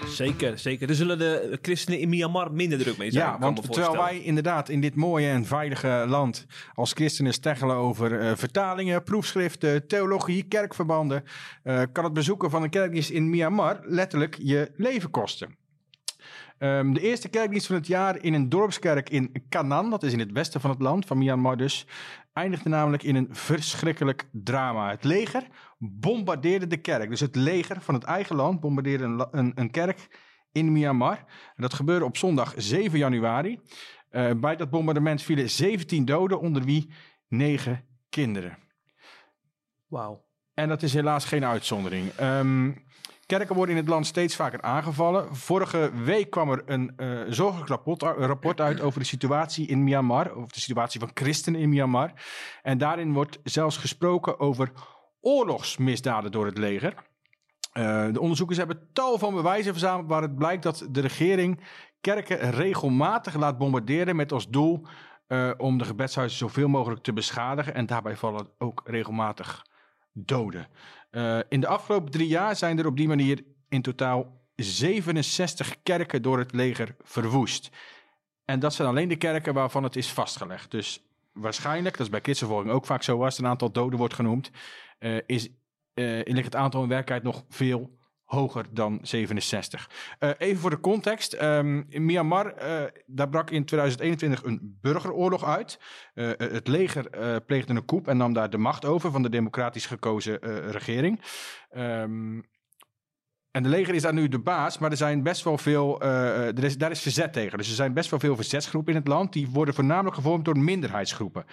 zeker, 0.07 0.59
zeker. 0.59 0.88
Er 0.88 0.95
zullen 0.95 1.19
de 1.19 1.59
christenen 1.62 2.01
in 2.01 2.09
Myanmar 2.09 2.53
minder 2.53 2.79
druk 2.79 2.99
mee 2.99 3.11
zijn. 3.11 3.25
Ja, 3.25 3.38
want 3.38 3.73
terwijl 3.73 3.97
wij 3.97 4.21
inderdaad 4.21 4.69
in 4.69 4.81
dit 4.81 4.95
mooie 4.95 5.29
en 5.29 5.45
veilige 5.45 6.05
land 6.09 6.47
als 6.75 6.93
christenen 6.93 7.33
steggelen 7.33 7.77
over 7.77 8.21
eh, 8.21 8.37
vertalingen, 8.37 9.03
proefschriften, 9.03 9.87
theologie, 9.87 10.43
kerkverbanden, 10.43 11.25
kan 11.93 12.05
het 12.05 12.12
bezoeken 12.12 12.51
van 12.51 12.62
een 12.62 12.71
kerkdienst 12.71 13.11
in 13.11 13.31
Myanmar 13.31 13.81
letterlijk 13.83 14.37
je 14.43 14.73
leven 14.77 15.11
kosten. 15.11 15.58
Ehm, 16.59 16.92
de 16.92 17.01
eerste 17.01 17.29
kerkdienst 17.29 17.66
van 17.66 17.77
het 17.77 17.87
jaar 17.87 18.23
in 18.23 18.35
een 18.35 18.49
dorpskerk 18.49 19.11
in 19.11 19.44
Kanan, 19.49 19.90
dat 19.90 20.03
is 20.03 20.12
in 20.12 20.18
het 20.18 20.33
westen 20.33 20.61
van 20.61 20.71
het 20.71 20.81
land, 20.81 21.07
van 21.07 21.18
Myanmar 21.18 21.57
dus, 21.57 21.87
eindigde 22.33 22.68
namelijk 22.68 23.03
in 23.03 23.16
een 23.16 23.29
verschrikkelijk 23.31 24.29
drama. 24.33 24.90
Het 24.90 25.05
leger 25.05 25.47
bombardeerde 25.79 26.66
de 26.66 26.77
kerk. 26.77 27.11
Dus 27.11 27.21
het 27.21 27.37
leger 27.37 27.81
van 27.81 27.94
het 27.94 28.05
eigen 28.05 28.37
land 28.37 28.61
bombardeerde 28.61 29.05
een, 29.05 29.27
een, 29.31 29.53
een 29.55 29.71
kerk 29.71 30.09
in 30.53 30.73
Myanmar. 30.73 31.16
En 31.57 31.62
dat 31.62 31.75
gebeurde 31.75 32.05
op 32.05 32.16
zondag 32.16 32.55
7 32.57 32.99
januari. 32.99 33.61
Eh, 34.11 34.31
bij 34.37 34.57
dat 34.57 34.71
bombardement 34.71 35.23
vielen 35.23 35.51
17 35.51 36.05
doden, 36.05 36.40
onder 36.40 36.62
wie 36.64 36.90
9 37.29 37.85
kinderen. 38.09 38.59
Wauw. 39.87 40.27
En 40.55 40.68
dat 40.68 40.83
is 40.83 40.94
helaas 40.94 41.25
geen 41.25 41.44
uitzondering. 41.44 42.11
Ehm, 42.11 42.73
kerken 43.29 43.55
worden 43.55 43.75
in 43.75 43.81
het 43.81 43.91
land 43.91 44.07
steeds 44.07 44.37
vaker 44.37 44.62
aangevallen. 44.62 45.37
Vorige 45.37 45.91
week 46.05 46.31
kwam 46.31 46.51
er 46.51 46.62
een 46.67 46.93
eh 46.97 47.21
zorgelijk 47.29 47.69
rapport, 48.03 48.61
uit 48.61 48.81
over 48.81 49.01
de 49.01 49.07
situatie 49.07 49.67
in 49.67 49.85
Myanmar. 49.85 50.31
Over 50.31 50.53
de 50.53 50.61
situatie 50.61 51.01
van 51.01 51.11
christenen 51.14 51.61
in 51.61 51.69
Myanmar. 51.69 52.12
En 52.62 52.79
daarin 52.79 53.12
wordt 53.12 53.38
zelfs 53.45 53.77
gesproken 53.77 54.41
over 54.41 54.73
oorlogsmisdaden 55.21 56.31
door 56.31 56.47
het 56.47 56.59
leger. 56.59 56.95
Eh, 57.73 58.12
de 58.12 58.21
onderzoekers 58.21 58.59
hebben 58.59 58.88
tal 58.93 59.19
van 59.19 59.35
bewijzen 59.35 59.73
verzameld 59.73 60.09
waar 60.09 60.23
het 60.23 60.37
blijkt 60.37 60.62
dat 60.62 60.87
de 60.91 61.01
regering 61.01 61.61
kerken 62.01 62.51
regelmatig 62.51 63.35
laat 63.35 63.59
bombarderen 63.59 64.17
met 64.17 64.33
als 64.33 64.49
doel 64.49 64.87
eh, 65.27 65.51
om 65.57 65.79
de 65.79 65.85
gebedshuizen 65.85 66.38
zoveel 66.38 66.69
mogelijk 66.69 67.03
te 67.03 67.12
beschadigen. 67.12 67.75
En 67.75 67.87
daarbij 67.87 68.17
vallen 68.17 68.49
ook 68.59 68.83
regelmatig 68.85 69.67
doden. 70.26 70.68
Eh, 71.11 71.38
in 71.48 71.61
de 71.61 71.66
afgelopen 71.66 72.11
drie 72.11 72.28
jaar 72.28 72.57
zijn 72.57 72.78
er 72.78 72.87
op 72.87 72.96
die 72.96 73.09
manier 73.09 73.44
in 73.68 73.83
totaal 73.83 74.40
67 74.57 75.83
kerken 75.83 76.22
door 76.22 76.38
het 76.38 76.52
leger 76.52 76.96
verwoest. 77.02 77.70
En 78.44 78.61
dat 78.61 78.74
zijn 78.74 78.88
alleen 78.88 79.09
de 79.09 79.16
kerken 79.16 79.54
waarvan 79.54 79.83
het 79.83 79.96
is 79.96 80.12
vastgelegd. 80.12 80.70
Dus 80.70 81.02
waarschijnlijk, 81.33 81.96
dat 81.96 82.07
is 82.07 82.12
bij 82.12 82.20
christenvervolging 82.20 82.74
ook 82.74 82.87
vaak 82.87 83.02
zo, 83.02 83.24
als 83.24 83.38
een 83.38 83.46
aantal 83.46 83.72
doden 83.72 83.98
wordt 83.98 84.14
genoemd, 84.14 84.50
eh, 84.98 85.16
is, 85.26 85.48
eh, 85.94 86.20
ligt 86.24 86.44
het 86.44 86.57
aantal 86.57 86.83
in 86.83 86.88
werkelijkheid 86.88 87.35
nog 87.35 87.44
veel 87.48 87.98
hoger 88.29 88.67
dan 88.71 88.99
67. 89.03 89.91
Eh, 90.19 90.31
even 90.38 90.61
voor 90.61 90.71
de 90.71 90.81
context. 90.81 91.33
ehm, 91.33 91.83
in 91.88 92.05
Myanmar, 92.05 92.55
eh, 92.55 92.83
daar 93.07 93.29
brak 93.29 93.51
in 93.51 93.64
2021 93.64 94.45
een 94.45 94.79
burgeroorlog 94.81 95.45
uit. 95.45 95.81
Eh, 96.14 96.31
het 96.37 96.69
leger 96.69 97.11
pleegde 97.47 97.75
een 97.75 97.85
coup 97.85 98.09
en 98.09 98.17
nam 98.17 98.33
daar 98.33 98.51
de 98.51 98.59
macht 98.59 98.85
over 98.85 99.11
van 99.11 99.23
de 99.23 99.29
democratisch 99.29 99.87
gekozen 99.87 100.38
regering. 100.71 101.21
Ehm, 101.71 102.41
en 103.51 103.62
de 103.62 103.69
leger 103.69 103.95
is 103.95 104.03
daar 104.03 104.14
nu 104.14 104.29
de 104.29 104.38
baas, 104.38 104.79
maar 104.79 104.91
er 104.91 104.97
zijn 104.97 105.23
best 105.23 105.45
wel 105.45 105.59
veel, 105.59 106.01
er 106.03 106.64
is, 106.64 106.79
daar 106.79 106.91
is 106.91 107.01
verzet 107.01 107.33
tegen. 107.33 107.59
Dus 107.59 107.69
er 107.69 107.75
zijn 107.75 107.93
best 107.93 108.11
wel 108.11 108.19
veel 108.19 108.37
verzetsgroepen 108.37 108.93
in 108.93 108.99
het 108.99 109.09
land. 109.09 109.33
Die 109.33 109.49
worden 109.49 109.75
voornamelijk 109.75 110.14
gevormd 110.14 110.45
door 110.45 110.59
minderheidsgroepen. 110.59 111.45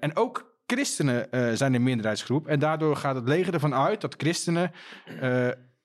En 0.00 0.16
ook 0.16 0.56
christenen 0.66 1.28
zijn 1.56 1.74
een 1.74 1.82
minderheidsgroep. 1.82 2.46
En 2.46 2.58
daardoor 2.58 2.96
gaat 2.96 3.14
het 3.14 3.28
leger 3.28 3.54
ervan 3.54 3.74
uit 3.74 4.00
dat 4.00 4.14
christenen 4.18 4.72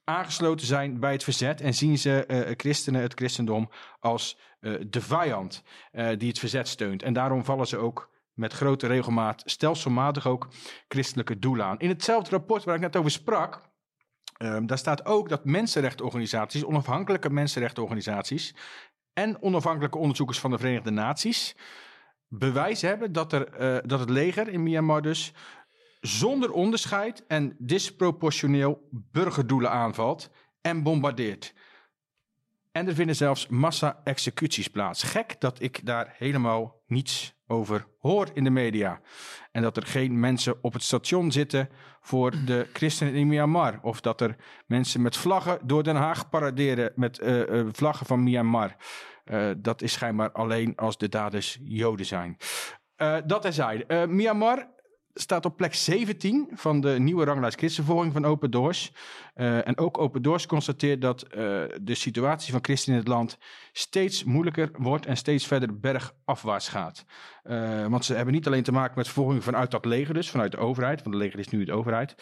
aangesloten 0.03 0.67
zijn 0.67 0.99
bij 0.99 1.11
het 1.11 1.23
verzet. 1.23 1.61
En 1.61 1.73
zien 1.73 1.97
ze 1.97 2.25
eh, 2.25 2.53
christenen, 2.57 3.01
het 3.01 3.13
christendom, 3.13 3.69
als 3.99 4.37
eh, 4.59 4.73
de 4.87 5.01
vijand 5.01 5.63
eh, 5.91 6.17
die 6.17 6.27
het 6.27 6.39
verzet 6.39 6.67
steunt. 6.67 7.03
En 7.03 7.13
daarom 7.13 7.45
vallen 7.45 7.67
ze 7.67 7.77
ook 7.77 8.11
met 8.33 8.53
grote 8.53 8.87
regelmaat, 8.87 9.41
stelselmatig 9.45 10.27
ook, 10.27 10.47
christelijke 10.87 11.39
doelen 11.39 11.65
aan. 11.65 11.79
In 11.79 11.89
hetzelfde 11.89 12.29
rapport 12.29 12.63
waar 12.63 12.75
ik 12.75 12.81
net 12.81 12.95
over 12.95 13.11
sprak, 13.11 13.71
Ehm, 14.37 14.65
daar 14.65 14.77
staat 14.77 15.05
ook 15.05 15.29
dat 15.29 15.45
mensenrechtenorganisaties, 15.45 16.65
onafhankelijke 16.65 17.29
mensenrechtenorganisaties 17.29 18.55
en 19.13 19.41
onafhankelijke 19.41 19.97
onderzoekers 19.97 20.39
van 20.39 20.51
de 20.51 20.57
Verenigde 20.57 20.91
Naties 20.91 21.55
bewijs 22.27 22.81
hebben 22.81 23.11
dat, 23.11 23.33
er, 23.33 23.87
dat 23.87 23.99
het 23.99 24.09
leger 24.09 24.47
in 24.47 24.63
Myanmar 24.63 25.01
dus 25.01 25.33
zonder 26.05 26.51
onderscheid 26.51 27.25
en 27.27 27.55
disproportioneel 27.59 28.87
burgerdoelen 28.91 29.71
aanvalt 29.71 30.29
en 30.61 30.83
bombardeert. 30.83 31.53
En 32.71 32.87
er 32.87 32.93
vinden 32.93 33.15
zelfs 33.15 33.47
massa-executies 33.47 34.67
plaats. 34.67 35.03
Gek 35.03 35.35
dat 35.39 35.61
ik 35.61 35.85
daar 35.85 36.15
helemaal 36.17 36.81
niets 36.87 37.35
over 37.47 37.87
hoor 37.99 38.29
in 38.33 38.43
de 38.43 38.49
media. 38.49 39.01
En 39.51 39.61
dat 39.61 39.77
er 39.77 39.85
geen 39.85 40.19
mensen 40.19 40.55
op 40.61 40.73
het 40.73 40.83
station 40.83 41.31
zitten 41.31 41.69
voor 42.01 42.31
de 42.45 42.67
christenen 42.73 43.13
in 43.13 43.27
Myanmar. 43.27 43.79
Of 43.81 44.01
dat 44.01 44.21
er 44.21 44.35
mensen 44.65 45.01
met 45.01 45.17
vlaggen 45.17 45.59
door 45.63 45.83
Den 45.83 45.95
Haag 45.95 46.29
paraderen 46.29 46.91
met 46.95 47.19
eh, 47.19 47.59
eh, 47.59 47.67
vlaggen 47.71 48.05
van 48.05 48.23
Myanmar. 48.23 48.75
Eh, 49.23 49.49
dat 49.57 49.81
is 49.81 49.91
schijnbaar 49.93 50.31
alleen 50.31 50.75
als 50.75 50.97
de 50.97 51.09
daders 51.09 51.59
Joden 51.61 52.05
zijn. 52.05 52.37
Dat 53.25 53.41
terzijde. 53.41 53.85
Eh 53.85 54.05
Myanmar 54.05 54.67
staat 55.13 55.45
op 55.45 55.57
plek 55.57 55.73
17 55.73 56.49
van 56.53 56.81
de 56.81 56.99
nieuwe 56.99 57.25
ranglijst 57.25 57.57
christenvervolging 57.57 58.13
van 58.13 58.25
Open 58.25 58.51
Doors. 58.51 58.91
Eh, 59.33 59.67
en 59.67 59.77
ook 59.77 59.97
Open 59.97 60.21
Doors 60.21 60.45
constateert 60.45 61.01
dat 61.01 61.21
eh, 61.21 61.39
de 61.81 61.95
situatie 61.95 62.51
van 62.51 62.63
christenen 62.63 62.99
in 62.99 63.05
het 63.05 63.13
land 63.13 63.37
steeds 63.71 64.23
moeilijker 64.23 64.69
wordt 64.77 65.05
en 65.05 65.17
steeds 65.17 65.47
verder 65.47 65.79
bergafwaarts 65.79 66.69
gaat. 66.69 67.05
Eh, 67.43 67.87
want 67.87 68.05
ze 68.05 68.13
hebben 68.13 68.33
niet 68.33 68.47
alleen 68.47 68.63
te 68.63 68.71
maken 68.71 68.93
met 68.95 69.05
vervolging 69.05 69.43
vanuit 69.43 69.71
dat 69.71 69.85
leger, 69.85 70.13
dus 70.13 70.29
vanuit 70.29 70.51
de 70.51 70.57
overheid, 70.57 71.03
want 71.03 71.15
de 71.15 71.21
leger 71.21 71.39
is 71.39 71.49
nu 71.49 71.63
de 71.63 71.73
overheid. 71.73 72.15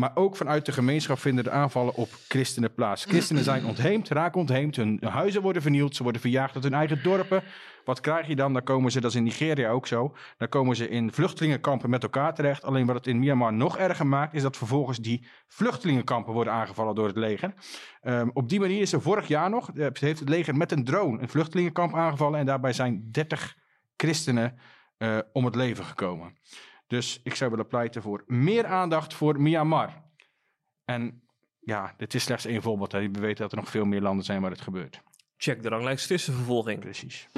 Maar 0.00 0.10
ook 0.14 0.36
vanuit 0.36 0.66
de 0.66 0.72
gemeenschap 0.72 1.18
vinden 1.18 1.44
de 1.44 1.50
aanvallen 1.50 1.94
op 1.94 2.08
christenen 2.28 2.74
plaats. 2.74 3.04
Christenen 3.04 3.44
zijn 3.44 3.64
ontheemd, 3.70 4.08
raken 4.08 4.40
ontheemd, 4.40 4.76
hun 4.76 5.00
huizen 5.04 5.42
worden 5.42 5.62
vernield, 5.62 5.96
ze 5.96 6.02
worden 6.02 6.20
verjaagd 6.20 6.54
uit 6.54 6.64
hun 6.64 6.74
eigen 6.74 7.02
dorpen. 7.02 7.42
Wat 7.84 8.00
krijg 8.00 8.26
je 8.26 8.36
dan? 8.36 8.52
Dan 8.52 8.62
komen 8.62 8.92
ze, 8.92 9.00
dat 9.00 9.10
is 9.10 9.16
in 9.16 9.22
Nigeria 9.22 9.70
ook 9.70 9.86
zo, 9.86 10.16
dan 10.38 10.48
komen 10.48 10.76
ze 10.76 10.88
in 10.88 11.12
vluchtelingenkampen 11.12 11.90
met 11.90 12.02
elkaar 12.02 12.34
terecht. 12.34 12.64
Alleen 12.64 12.86
wat 12.86 12.96
het 12.96 13.06
in 13.06 13.18
Myanmar 13.18 13.52
nog 13.52 13.78
erger 13.78 14.06
maakt, 14.06 14.34
is 14.34 14.42
dat 14.42 14.56
vervolgens 14.56 14.98
die 14.98 15.26
vluchtelingenkampen 15.46 16.32
worden 16.32 16.52
aangevallen 16.52 16.94
door 16.94 17.06
het 17.06 17.16
leger. 17.16 17.54
Ehm, 18.00 18.28
op 18.32 18.48
die 18.48 18.60
manier 18.60 18.80
is 18.80 18.92
er 18.92 19.02
vorig 19.02 19.28
jaar 19.28 19.50
nog, 19.50 19.70
eh, 19.70 19.86
heeft 19.92 20.20
het 20.20 20.28
leger 20.28 20.56
met 20.56 20.72
een 20.72 20.84
drone 20.84 21.20
een 21.22 21.28
vluchtelingenkamp 21.28 21.94
aangevallen. 21.94 22.38
En 22.40 22.46
daarbij 22.46 22.72
zijn 22.72 23.08
30 23.10 23.56
christenen 23.96 24.58
eh, 24.96 25.18
om 25.32 25.44
het 25.44 25.54
leven 25.54 25.84
gekomen. 25.84 26.36
Dus 26.86 27.20
ik 27.22 27.34
zou 27.34 27.50
willen 27.50 27.66
pleiten 27.66 28.02
voor 28.02 28.24
meer 28.26 28.66
aandacht 28.66 29.14
voor 29.14 29.40
Myanmar. 29.40 30.02
En 30.84 31.22
ja, 31.60 31.94
dit 31.96 32.14
is 32.14 32.22
slechts 32.22 32.44
één 32.44 32.62
voorbeeld. 32.62 32.92
Hè. 32.92 33.10
We 33.10 33.20
weten 33.20 33.42
dat 33.42 33.52
er 33.52 33.58
nog 33.58 33.70
veel 33.70 33.84
meer 33.84 34.00
landen 34.00 34.24
zijn 34.24 34.40
waar 34.40 34.50
het 34.50 34.60
gebeurt. 34.60 35.02
Check 35.36 35.62
de 35.62 35.68
ranglijst 35.68 36.06
christenvervolging. 36.06 36.80
Precies. 36.80 37.28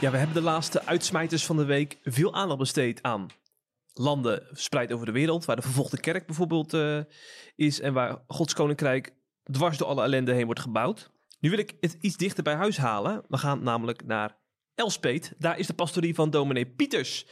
Ja, 0.00 0.10
we 0.10 0.16
hebben 0.16 0.34
de 0.34 0.42
laatste 0.42 0.84
uitsmijters 0.84 1.46
van 1.46 1.56
de 1.56 1.64
week 1.64 1.98
veel 2.02 2.34
aandacht 2.34 2.58
besteed 2.58 3.02
aan 3.02 3.26
landen 3.94 4.46
verspreid 4.50 4.92
over 4.92 5.06
de 5.06 5.12
wereld, 5.12 5.44
waar 5.44 5.56
de 5.56 5.62
vervolgde 5.62 6.00
kerk 6.00 6.26
bijvoorbeeld 6.26 6.74
eh, 6.74 7.00
is 7.54 7.80
en 7.80 7.92
waar 7.92 8.22
Gods 8.26 8.54
koninkrijk 8.54 9.14
dwars 9.50 9.78
door 9.78 9.88
alle 9.88 10.02
ellende 10.02 10.32
heen 10.32 10.44
wordt 10.44 10.60
gebouwd. 10.60 11.10
Nu 11.40 11.50
wil 11.50 11.58
ik 11.58 11.76
het 11.80 11.96
iets 12.00 12.16
dichter 12.16 12.42
bij 12.42 12.54
huis 12.54 12.76
halen. 12.76 13.24
We 13.28 13.36
gaan 13.36 13.62
namelijk 13.62 14.04
naar 14.06 14.38
Elspet. 14.74 15.34
Daar 15.38 15.58
is 15.58 15.66
de 15.66 15.74
pastorie 15.74 16.14
van 16.14 16.30
dominee 16.30 16.66
Pieters. 16.66 17.26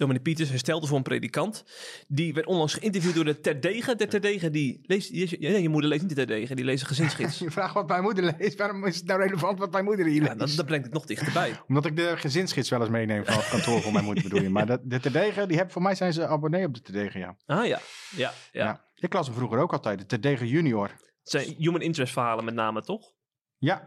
Dominee 0.00 0.22
Pieters 0.22 0.48
herstelde 0.48 0.86
voor 0.86 0.96
een 0.96 1.02
predikant. 1.02 1.64
Die 2.08 2.34
werd 2.34 2.46
onlangs 2.46 2.74
geïnterviewd 2.74 3.14
door 3.14 3.24
de 3.24 3.40
Terdegen. 3.40 3.98
De 3.98 4.06
Terdegen 4.06 4.52
die 4.52 4.80
leest... 4.82 5.08
Je, 5.12 5.36
je, 5.40 5.62
je 5.62 5.68
moeder 5.68 5.90
leest 5.90 6.00
niet 6.00 6.10
de 6.10 6.16
Terdegen, 6.16 6.56
die 6.56 6.64
leest 6.64 6.80
een 6.80 6.86
gezinsgids. 6.88 7.38
Je 7.48 7.50
vraagt 7.50 7.74
wat 7.74 7.88
mijn 7.88 8.02
moeder 8.02 8.34
leest. 8.38 8.58
Waarom 8.58 8.86
is 8.86 8.96
het 8.96 9.06
nou 9.06 9.22
relevant 9.22 9.58
wat 9.58 9.72
mijn 9.72 9.84
moeder 9.84 10.06
hier 10.06 10.22
Ja, 10.22 10.28
leest? 10.28 10.38
dat, 10.38 10.56
dat 10.56 10.66
brengt 10.66 10.84
het 10.84 10.94
nog 10.94 11.04
dichterbij. 11.06 11.60
Omdat 11.68 11.86
ik 11.86 11.96
de 11.96 12.16
gezinsgids 12.16 12.68
wel 12.68 12.80
eens 12.80 12.88
meeneem 12.88 13.24
van 13.24 13.34
het 13.34 13.48
kantoor 13.48 13.80
voor 13.80 13.92
mijn 13.92 14.04
moeder 14.04 14.22
bedoel 14.22 14.42
je. 14.42 14.50
Maar 14.50 14.66
de, 14.66 14.78
de 14.82 15.00
Terdegen, 15.00 15.48
die 15.48 15.56
heb, 15.56 15.72
voor 15.72 15.82
mij 15.82 15.94
zijn 15.94 16.12
ze 16.12 16.26
abonnee 16.26 16.66
op 16.66 16.74
de 16.74 16.80
Terdegen, 16.80 17.20
ja. 17.20 17.36
Ah 17.46 17.66
ja, 17.66 17.80
ja, 18.16 18.32
ja. 18.52 18.64
ja. 18.64 18.84
Ik 18.94 19.12
las 19.12 19.26
hem 19.26 19.36
vroeger 19.36 19.58
ook 19.58 19.72
altijd, 19.72 19.98
de 19.98 20.06
Terdegen 20.06 20.46
junior. 20.46 20.88
Het 20.88 21.30
zijn 21.30 21.54
human 21.58 21.80
interest 21.80 22.12
verhalen 22.12 22.44
met 22.44 22.54
name, 22.54 22.82
toch? 22.82 23.12
Ja. 23.58 23.84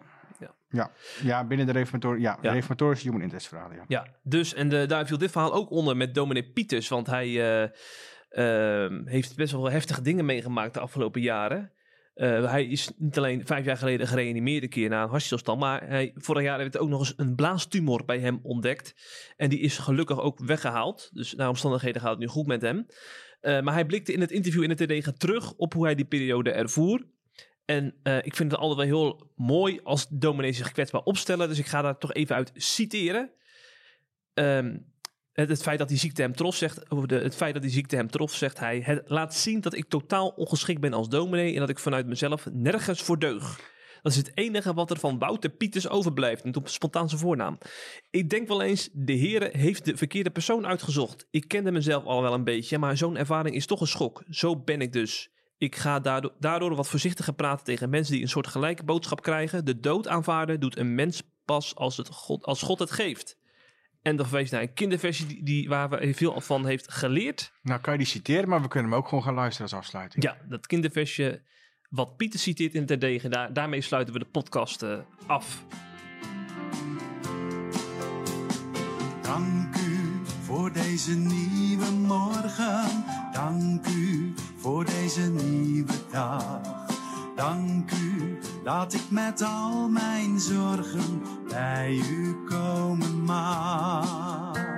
Ja. 0.73 0.91
Ja, 1.23 1.47
binnen 1.47 1.65
de 1.65 1.71
reformatoren, 1.71 2.21
ja, 2.21 2.37
Ja. 2.41 2.51
reformatorische 2.51 3.05
human 3.05 3.21
interest 3.21 3.47
verhalen, 3.47 3.75
ja. 3.75 3.83
Ja, 3.87 4.07
dus 4.23 4.53
en 4.53 4.69
de, 4.69 4.85
daar 4.85 5.07
viel 5.07 5.17
dit 5.17 5.31
verhaal 5.31 5.53
ook 5.53 5.69
onder 5.71 5.97
met 5.97 6.13
dominee 6.13 6.51
Pieters. 6.51 6.87
Want 6.87 7.07
hij 7.07 7.27
eh, 7.27 7.69
ehm, 8.29 9.05
heeft 9.05 9.35
best 9.35 9.51
wel 9.51 9.69
heftige 9.69 10.01
dingen 10.01 10.25
meegemaakt 10.25 10.73
de 10.73 10.79
afgelopen 10.79 11.21
jaren. 11.21 11.71
Eh, 12.13 12.51
hij 12.51 12.65
is 12.65 12.91
niet 12.97 13.17
alleen 13.17 13.45
vijf 13.45 13.65
jaar 13.65 13.77
geleden 13.77 14.07
gereanimeerd 14.07 14.63
een 14.63 14.69
keer 14.69 14.89
na 14.89 15.03
een 15.03 15.09
hartstilstand. 15.09 15.59
Maar 15.59 15.87
hij, 15.87 16.11
vorig 16.15 16.43
jaar 16.43 16.57
werd 16.57 16.77
ook 16.77 16.89
nog 16.89 16.99
eens 16.99 17.13
een 17.17 17.35
blaastumor 17.35 18.05
bij 18.05 18.19
hem 18.19 18.39
ontdekt. 18.43 18.93
En 19.37 19.49
die 19.49 19.59
is 19.59 19.77
gelukkig 19.77 20.19
ook 20.19 20.39
weggehaald. 20.39 21.09
Dus 21.13 21.33
naar 21.35 21.49
omstandigheden 21.49 22.01
gaat 22.01 22.09
het 22.09 22.19
nu 22.19 22.27
goed 22.27 22.47
met 22.47 22.61
hem. 22.61 22.85
Eh, 23.41 23.61
maar 23.61 23.73
hij 23.73 23.85
blikte 23.85 24.13
in 24.13 24.21
het 24.21 24.31
interview 24.31 24.63
in 24.63 24.69
het 24.69 24.77
TD 24.77 25.19
terug 25.19 25.53
op 25.53 25.73
hoe 25.73 25.85
hij 25.85 25.95
die 25.95 26.05
periode 26.05 26.51
ervoer. 26.51 27.05
En 27.65 27.95
eh, 28.03 28.17
ik 28.17 28.35
vind 28.35 28.51
het 28.51 28.59
wel 28.59 28.79
heel 28.79 29.31
mooi 29.35 29.79
als 29.83 30.07
dominees 30.09 30.57
zich 30.57 30.71
kwetsbaar 30.71 31.01
opstellen. 31.01 31.47
Dus 31.47 31.59
ik 31.59 31.65
ga 31.65 31.81
daar 31.81 31.97
toch 31.97 32.13
even 32.13 32.35
uit 32.35 32.51
citeren. 32.53 33.31
Ehm, 34.33 34.77
het, 35.33 35.61
feit 35.61 35.79
dat 35.79 35.87
die 35.87 35.97
ziekte 35.97 36.21
hem 36.21 36.35
trof, 36.35 36.55
zegt, 36.55 36.89
de, 36.89 37.15
het 37.15 37.35
feit 37.35 37.53
dat 37.53 37.63
die 37.63 37.71
ziekte 37.71 37.95
hem 37.95 38.09
trof, 38.09 38.33
zegt 38.33 38.59
hij. 38.59 38.81
Het 38.83 39.01
laat 39.05 39.35
zien 39.35 39.61
dat 39.61 39.75
ik 39.75 39.89
totaal 39.89 40.27
ongeschikt 40.27 40.81
ben 40.81 40.93
als 40.93 41.09
dominee 41.09 41.53
en 41.53 41.59
dat 41.59 41.69
ik 41.69 41.79
vanuit 41.79 42.07
mezelf 42.07 42.47
nergens 42.51 43.01
voor 43.01 43.19
deug. 43.19 43.71
Dat 44.01 44.11
is 44.11 44.17
het 44.17 44.31
enige 44.33 44.73
wat 44.73 44.89
er 44.89 44.99
van 44.99 45.19
Wouter 45.19 45.49
Pieters 45.49 45.89
overblijft. 45.89 46.43
Niet 46.43 46.55
op 46.55 46.67
spontaan 46.67 47.09
voornaam. 47.09 47.57
Ik 48.09 48.29
denk 48.29 48.47
wel 48.47 48.61
eens, 48.61 48.89
de 48.93 49.17
Heere 49.17 49.49
heeft 49.51 49.85
de 49.85 49.97
verkeerde 49.97 50.29
persoon 50.29 50.67
uitgezocht. 50.67 51.27
Ik 51.31 51.47
kende 51.47 51.71
mezelf 51.71 52.03
al 52.03 52.21
wel 52.21 52.33
een 52.33 52.43
beetje, 52.43 52.77
maar 52.77 52.97
zo'n 52.97 53.17
ervaring 53.17 53.55
is 53.55 53.65
toch 53.65 53.81
een 53.81 53.87
schok. 53.87 54.23
Zo 54.29 54.59
ben 54.59 54.81
ik 54.81 54.93
dus. 54.93 55.31
Ik 55.57 55.75
ga 55.75 55.99
daardoor, 55.99 56.33
daardoor 56.39 56.75
wat 56.75 56.87
voorzichtiger 56.87 57.33
praten 57.33 57.65
tegen 57.65 57.89
mensen 57.89 58.13
die 58.13 58.21
een 58.21 58.29
soort 58.29 58.47
gelijke 58.47 58.83
boodschap 58.83 59.21
krijgen. 59.21 59.65
De 59.65 59.79
dood 59.79 60.07
aanvaarden 60.07 60.59
doet 60.59 60.77
een 60.77 60.95
mens 60.95 61.23
pas 61.45 61.75
als, 61.75 61.97
het 61.97 62.07
God, 62.07 62.45
als 62.45 62.61
God 62.61 62.79
het 62.79 62.91
geeft. 62.91 63.37
En 64.01 64.15
dan 64.15 64.27
verwees 64.27 64.49
naar 64.49 64.61
een 64.61 64.73
kinderversie 64.73 65.25
die, 65.25 65.43
die, 65.43 65.69
waar 65.69 65.89
we 65.89 66.13
veel 66.13 66.41
van 66.41 66.65
heeft 66.65 66.91
geleerd. 66.91 67.53
Nou 67.61 67.81
kan 67.81 67.93
je 67.93 67.99
die 67.99 68.07
citeren, 68.07 68.49
maar 68.49 68.61
we 68.61 68.67
kunnen 68.67 68.91
hem 68.91 68.99
ook 68.99 69.07
gewoon 69.07 69.23
gaan 69.23 69.33
luisteren 69.33 69.71
als 69.71 69.79
afsluiting. 69.79 70.23
Ja, 70.23 70.37
dat 70.47 70.67
kinderversje 70.67 71.41
wat 71.89 72.17
Pieter 72.17 72.39
citeert 72.39 72.73
in 72.73 72.79
het 72.79 72.87
terdege. 72.87 73.29
Daar, 73.29 73.53
daarmee 73.53 73.81
sluiten 73.81 74.13
we 74.13 74.19
de 74.19 74.25
podcast 74.25 74.83
eh, 74.83 74.99
af. 75.25 75.65
Dank 79.21 79.75
u 79.75 79.82
deze 80.93 81.15
nieuwe 81.15 81.91
morgen. 81.91 83.05
Dank 83.31 83.87
u 83.87 84.33
voor 84.57 84.85
deze 84.85 85.21
nieuwe 85.21 85.93
dag. 86.11 86.61
Dank 87.35 87.91
u 87.91 88.39
dat 88.63 88.93
ik 88.93 89.09
met 89.09 89.41
al 89.41 89.89
mijn 89.89 90.39
zorgen 90.39 91.21
bij 91.49 92.01
u 92.11 92.35
komen 92.49 93.23
mag. 93.23 94.72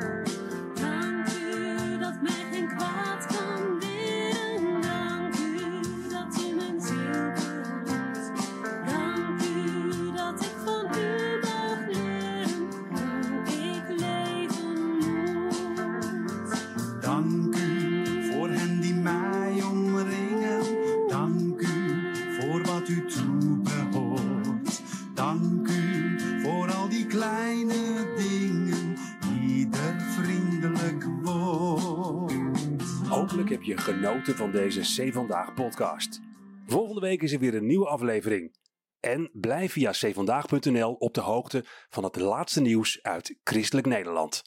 Genoten 33.86 34.36
van 34.36 34.52
deze 34.52 34.82
C 34.82 35.14
Vandaag 35.14 35.54
podcast. 35.54 36.20
Volgende 36.66 37.02
week 37.02 37.22
is 37.22 37.34
er 37.34 37.40
weer 37.40 37.56
een 37.56 37.66
nieuwe 37.66 37.88
aflevering. 37.88 38.56
En 39.00 39.30
blijf 39.34 39.72
via 39.72 39.92
cvandaag.nl 39.92 40.94
op 40.94 41.14
de 41.14 41.22
hoogte 41.22 41.66
van 41.90 42.04
het 42.04 42.16
laatste 42.16 42.62
nieuws 42.62 43.00
uit 43.02 43.38
Christelijk 43.44 43.88
Nederland. 43.88 44.42